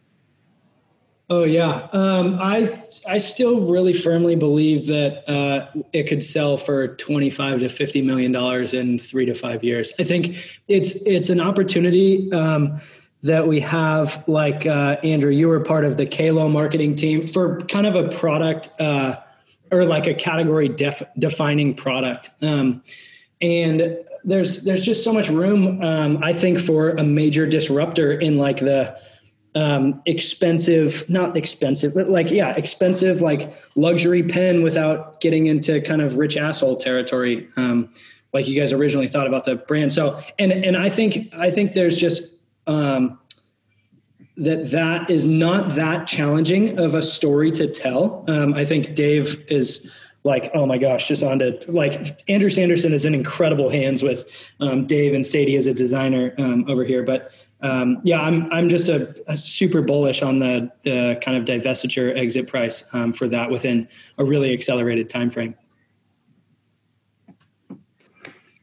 [1.32, 6.88] Oh yeah, um, I I still really firmly believe that uh, it could sell for
[6.88, 9.94] twenty five to fifty million dollars in three to five years.
[9.98, 12.78] I think it's it's an opportunity um,
[13.22, 17.60] that we have like uh, Andrew, you were part of the Kalo marketing team for
[17.62, 19.16] kind of a product uh,
[19.70, 22.28] or like a category def- defining product.
[22.42, 22.82] Um,
[23.40, 28.36] and there's there's just so much room, um, I think, for a major disruptor in
[28.36, 29.00] like the
[29.54, 36.00] um, expensive, not expensive, but like yeah, expensive like luxury pen without getting into kind
[36.00, 37.92] of rich asshole territory, um,
[38.32, 39.92] like you guys originally thought about the brand.
[39.92, 42.34] So and and I think I think there's just
[42.66, 43.18] um,
[44.38, 48.24] that that is not that challenging of a story to tell.
[48.28, 49.90] Um, I think Dave is
[50.24, 54.30] like, oh my gosh, just on to like Andrew Sanderson is in incredible hands with
[54.60, 57.02] um, Dave and Sadie as a designer um, over here.
[57.02, 57.32] But
[57.62, 62.16] um, yeah, I'm I'm just a, a, super bullish on the the kind of divestiture
[62.16, 63.88] exit price um, for that within
[64.18, 65.54] a really accelerated time frame.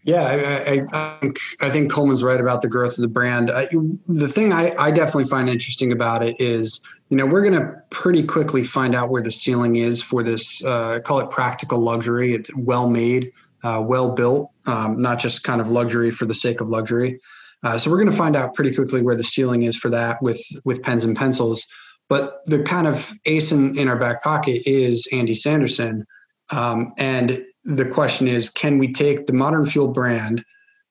[0.04, 3.52] Yeah, I, I, I, think I think Coleman's right about the growth of the brand.
[3.52, 3.70] I,
[4.08, 7.82] the thing I, I definitely find interesting about it is, you know, we're going to
[7.90, 10.64] pretty quickly find out where the ceiling is for this.
[10.64, 12.34] Uh, call it practical luxury.
[12.34, 13.32] It's well made,
[13.64, 17.20] uh, well built, um, not just kind of luxury for the sake of luxury.
[17.64, 20.22] Uh, so we're going to find out pretty quickly where the ceiling is for that
[20.22, 21.66] with with pens and pencils.
[22.08, 26.06] But the kind of ace in, in our back pocket is Andy Sanderson,
[26.50, 30.44] um, and the question is can we take the modern fuel brand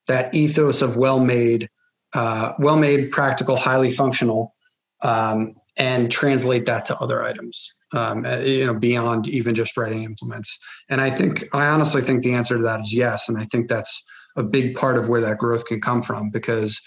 [0.06, 1.68] that ethos of well made
[2.12, 4.54] uh, well made practical highly functional
[5.02, 10.04] um, and translate that to other items um, uh, you know beyond even just writing
[10.04, 10.58] implements?
[10.90, 13.28] And i think i honestly think the answer to that is yes.
[13.28, 14.04] And i think that's
[14.36, 16.80] a big part of where that growth can come from because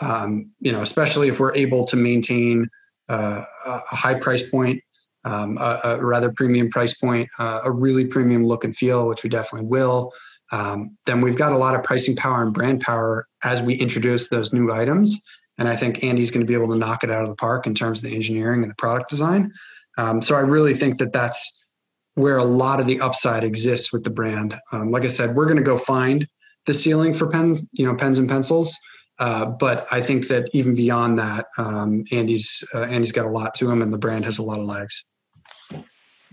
[0.00, 2.68] um, you know especially if we're able to maintain
[3.08, 4.80] uh, a high price point
[5.26, 9.24] um, a, a, rather premium price point, uh, a really premium look and feel, which
[9.24, 10.12] we definitely will,
[10.52, 14.28] um, then we've got a lot of pricing power and brand power as we introduce
[14.28, 15.20] those new items.
[15.58, 17.66] And I think Andy's going to be able to knock it out of the park
[17.66, 19.52] in terms of the engineering and the product design.
[19.98, 21.66] Um, so I really think that that's
[22.14, 24.54] where a lot of the upside exists with the brand.
[24.72, 26.26] Um, like I said, we're going to go find
[26.66, 28.76] the ceiling for pens, you know, pens and pencils.
[29.18, 33.54] Uh, but I think that even beyond that, um, Andy's uh, Andy's got a lot
[33.56, 35.04] to him, and the brand has a lot of legs.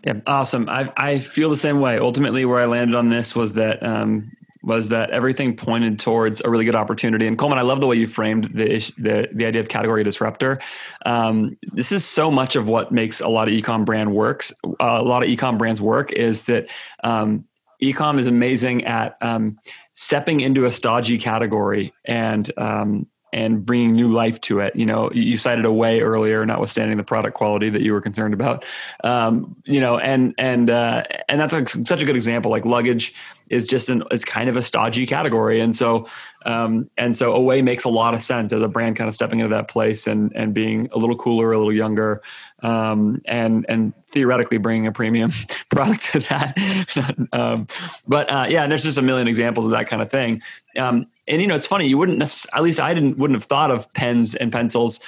[0.06, 0.68] Yeah, awesome.
[0.68, 1.98] I I feel the same way.
[1.98, 4.30] Ultimately, where I landed on this was that um,
[4.64, 7.28] was that everything pointed towards a really good opportunity.
[7.28, 10.60] And Coleman, I love the way you framed the the, the idea of category disruptor.
[11.06, 14.54] Um, this is so much of what makes a lot of ecom brand works.
[14.66, 16.70] Uh, a lot of ecom brands work is that
[17.04, 17.46] um,
[17.82, 19.58] ecom is amazing at um,
[19.94, 24.76] stepping into a stodgy category and um, and bringing new life to it.
[24.76, 28.64] You know, you cited Away earlier, notwithstanding the product quality that you were concerned about.
[29.04, 32.52] Um, you know, and and uh, and that's a, such a good example.
[32.52, 33.16] Like luggage
[33.50, 36.08] is just an it's kind of a stodgy category, and so
[36.46, 39.40] um, and so Away makes a lot of sense as a brand kind of stepping
[39.40, 42.22] into that place and and being a little cooler, a little younger,
[42.62, 45.32] um, and and theoretically bringing a premium
[45.72, 47.28] product to that.
[47.34, 47.68] um,
[48.08, 50.42] but uh, yeah, and there's just a million examples of that kind of thing.
[50.78, 51.88] Um, and you know, it's funny.
[51.88, 55.00] You wouldn't, at least I didn't, wouldn't have thought of pens and pencils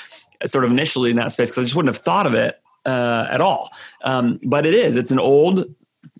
[0.45, 3.27] sort of initially in that space because I just wouldn't have thought of it uh,
[3.29, 3.69] at all.
[4.03, 4.95] Um, but it is.
[4.95, 5.73] It's an old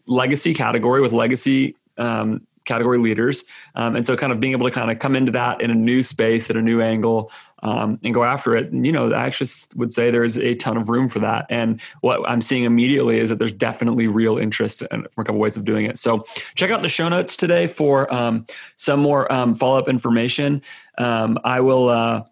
[0.08, 3.46] legacy category with legacy um, category leaders.
[3.76, 5.76] Um, and so kind of being able to kind of come into that in a
[5.76, 7.32] new space at a new angle
[7.66, 8.72] um, and go after it.
[8.72, 11.47] And, you know, I actually would say there's a ton of room for that.
[11.49, 15.39] And what I'm seeing immediately is that there's definitely real interest in, from a couple
[15.39, 15.97] ways of doing it.
[15.97, 18.45] So check out the show notes today for um,
[18.76, 20.61] some more um, follow up information.
[20.99, 22.24] Um, I will, uh,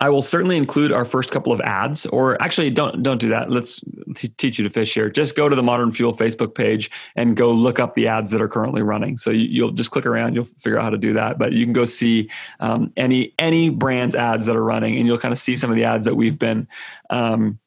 [0.00, 3.50] I will certainly include our first couple of ads, or actually, don't don't do that.
[3.50, 3.80] Let's
[4.14, 5.10] t- teach you to fish here.
[5.10, 8.40] Just go to the Modern Fuel Facebook page and go look up the ads that
[8.40, 9.16] are currently running.
[9.16, 11.36] So you, will just click around, you'll figure out how to do that.
[11.36, 12.30] But you can go see
[12.60, 15.76] um, any any brands ads that are running, and you'll kind of see some of
[15.76, 16.68] the ads that we've been
[17.10, 17.58] um,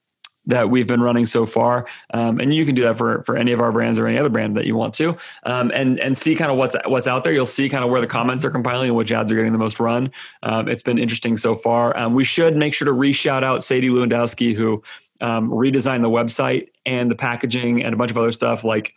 [0.47, 1.87] that we've been running so far.
[2.13, 4.29] Um, and you can do that for, for any of our brands or any other
[4.29, 7.33] brand that you want to, um, and, and see kind of what's, what's out there.
[7.33, 9.57] You'll see kind of where the comments are compiling and which ads are getting the
[9.57, 10.11] most run.
[10.43, 11.97] Um, it's been interesting so far.
[11.97, 14.83] Um, we should make sure to re-shout out Sadie Lewandowski, who
[15.21, 18.93] um, redesigned the website and the packaging and a bunch of other stuff like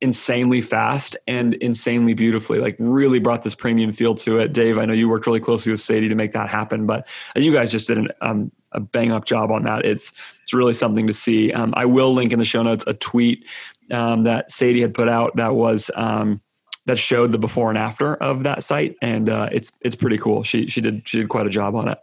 [0.00, 4.84] insanely fast and insanely beautifully like really brought this premium feel to it dave i
[4.84, 7.04] know you worked really closely with sadie to make that happen but
[7.34, 9.84] you guys just did an, um, a bang up job on that.
[9.84, 10.12] It's
[10.42, 11.52] it's really something to see.
[11.52, 13.46] Um, i will link in the show notes a tweet
[13.90, 16.40] um, that sadie had put out that was um,
[16.86, 20.42] that showed the before and after of that site and uh, it's it's pretty cool.
[20.42, 21.98] She she did she did quite a job on it.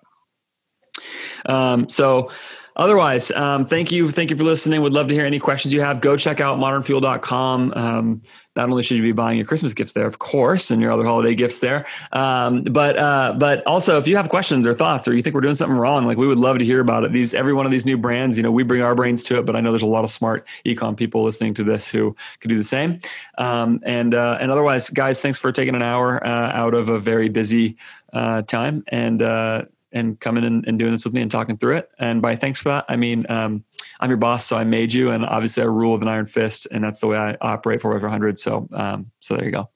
[1.45, 2.31] Um, so
[2.75, 4.11] otherwise, um, thank you.
[4.11, 4.81] Thank you for listening.
[4.81, 6.01] Would love to hear any questions you have.
[6.01, 7.73] Go check out modernfuel.com.
[7.75, 8.21] Um,
[8.55, 11.03] not only should you be buying your Christmas gifts there, of course, and your other
[11.03, 15.13] holiday gifts there, um, but uh, but also if you have questions or thoughts, or
[15.13, 17.11] you think we're doing something wrong, like we would love to hear about it.
[17.11, 19.45] These every one of these new brands, you know, we bring our brains to it,
[19.45, 22.49] but I know there's a lot of smart ecom people listening to this who could
[22.49, 23.01] do the same.
[23.37, 26.99] Um, and uh, and otherwise, guys, thanks for taking an hour uh, out of a
[26.99, 27.75] very busy
[28.13, 29.65] uh, time and uh,
[29.95, 31.89] and coming in and doing this with me and talking through it.
[31.97, 33.63] And by thanks for that, I mean, um,
[33.99, 36.67] I'm your boss, so I made you, and obviously I rule with an iron fist,
[36.69, 38.37] and that's the way I operate for over 100.
[38.37, 39.69] So, um, so there you go.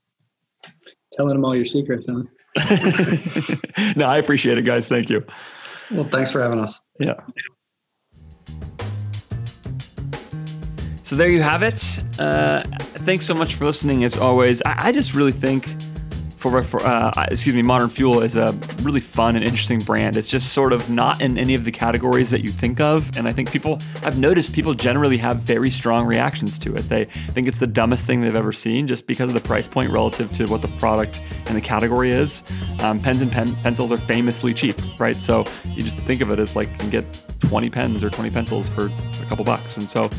[1.13, 2.23] Telling them all your secrets, huh?
[3.95, 4.87] no, I appreciate it, guys.
[4.87, 5.25] Thank you.
[5.89, 6.79] Well, thanks for having us.
[6.99, 7.15] Yeah.
[11.03, 11.83] So there you have it.
[12.19, 12.63] Uh,
[12.99, 14.03] thanks so much for listening.
[14.03, 15.73] As always, I, I just really think
[16.39, 20.15] for, for uh, excuse me, Modern Fuel is a really fun and interesting brand.
[20.15, 23.27] It's just sort of not in any of the categories that you think of, and
[23.27, 26.87] I think people I've noticed people generally have very strong reactions to it.
[26.87, 29.91] They think it's the dumbest thing they've ever seen just because of the price point
[29.91, 32.41] relative to what the product and the category is.
[32.79, 35.21] Um, pens and pen, pencils are famously cheap, right?
[35.21, 37.05] So you just think of it as like you can get
[37.41, 40.09] 20 pens or 20 pencils for a couple bucks, and so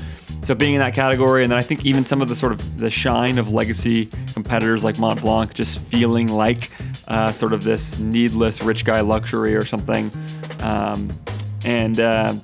[0.42, 2.78] so being in that category, and then I think even some of the sort of
[2.78, 6.70] the shine of legacy competitors like Mont Blanc just feeling like
[7.08, 10.10] uh, sort of this needless rich guy luxury or something.
[10.60, 11.12] Um,
[11.64, 12.34] and uh,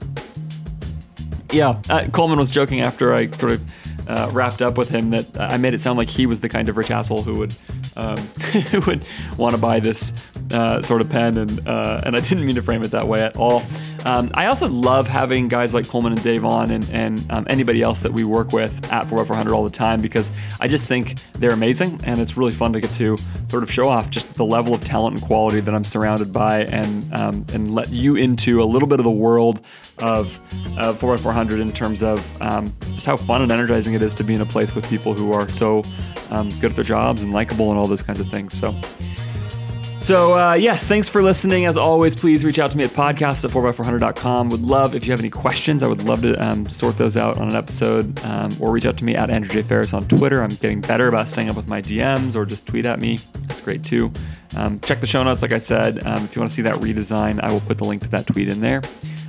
[1.53, 3.62] yeah, uh, Coleman was joking after I sort of
[4.09, 6.68] uh, wrapped up with him that I made it sound like he was the kind
[6.68, 7.55] of rich asshole who would
[7.97, 8.18] um,
[8.70, 9.05] who would
[9.36, 10.12] want to buy this
[10.53, 13.22] uh, sort of pen, and uh, and I didn't mean to frame it that way
[13.22, 13.62] at all.
[14.05, 17.82] Um, I also love having guys like Coleman and Dave on, and and um, anybody
[17.82, 20.30] else that we work with at 400 all the time because
[20.61, 23.16] I just think they're amazing, and it's really fun to get to
[23.49, 26.64] sort of show off just the level of talent and quality that I'm surrounded by,
[26.64, 29.61] and um, and let you into a little bit of the world
[29.99, 30.38] of
[30.78, 34.34] uh, 400 in terms of um, just how fun and energizing it is to be
[34.34, 35.82] in a place with people who are so
[36.30, 38.59] um, good at their jobs and likable and all those kinds of things.
[38.59, 38.74] So.
[40.07, 41.64] So, uh, yes, thanks for listening.
[41.64, 44.50] As always, please reach out to me at podcast at 4x400.com.
[44.50, 45.82] Would love if you have any questions.
[45.82, 48.96] I would love to um, sort those out on an episode um, or reach out
[48.98, 49.62] to me at Andrew J.
[49.62, 50.44] Faris on Twitter.
[50.44, 53.18] I'm getting better about staying up with my DMs or just tweet at me.
[53.48, 54.12] That's great too.
[54.54, 56.07] Um, check the show notes, like I said.
[56.07, 58.28] Um, if you want to see that redesign, I will put the link to that
[58.28, 58.82] tweet in there.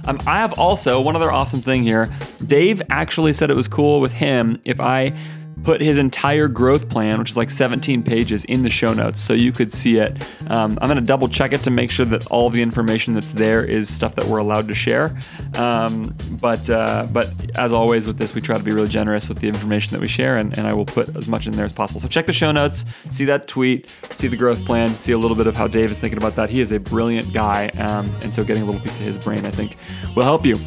[0.05, 2.07] Um, I have also one other awesome thing here.
[2.45, 5.17] Dave actually said it was cool with him if I
[5.63, 9.33] put his entire growth plan, which is like 17 pages, in the show notes so
[9.33, 10.15] you could see it.
[10.47, 13.31] Um, I'm going to double check it to make sure that all the information that's
[13.31, 15.17] there is stuff that we're allowed to share.
[15.55, 19.39] Um, but uh, but as always with this, we try to be really generous with
[19.39, 21.73] the information that we share, and, and I will put as much in there as
[21.73, 21.99] possible.
[21.99, 25.37] So check the show notes, see that tweet, see the growth plan, see a little
[25.37, 26.49] bit of how Dave is thinking about that.
[26.49, 29.45] He is a brilliant guy, um, and so getting a little piece of his brain,
[29.45, 29.77] I think,
[30.15, 30.57] will help you.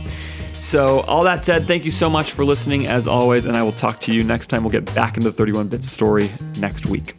[0.61, 3.73] So, all that said, thank you so much for listening as always, and I will
[3.73, 4.63] talk to you next time.
[4.63, 7.17] We'll get back into the 31 bits story next week.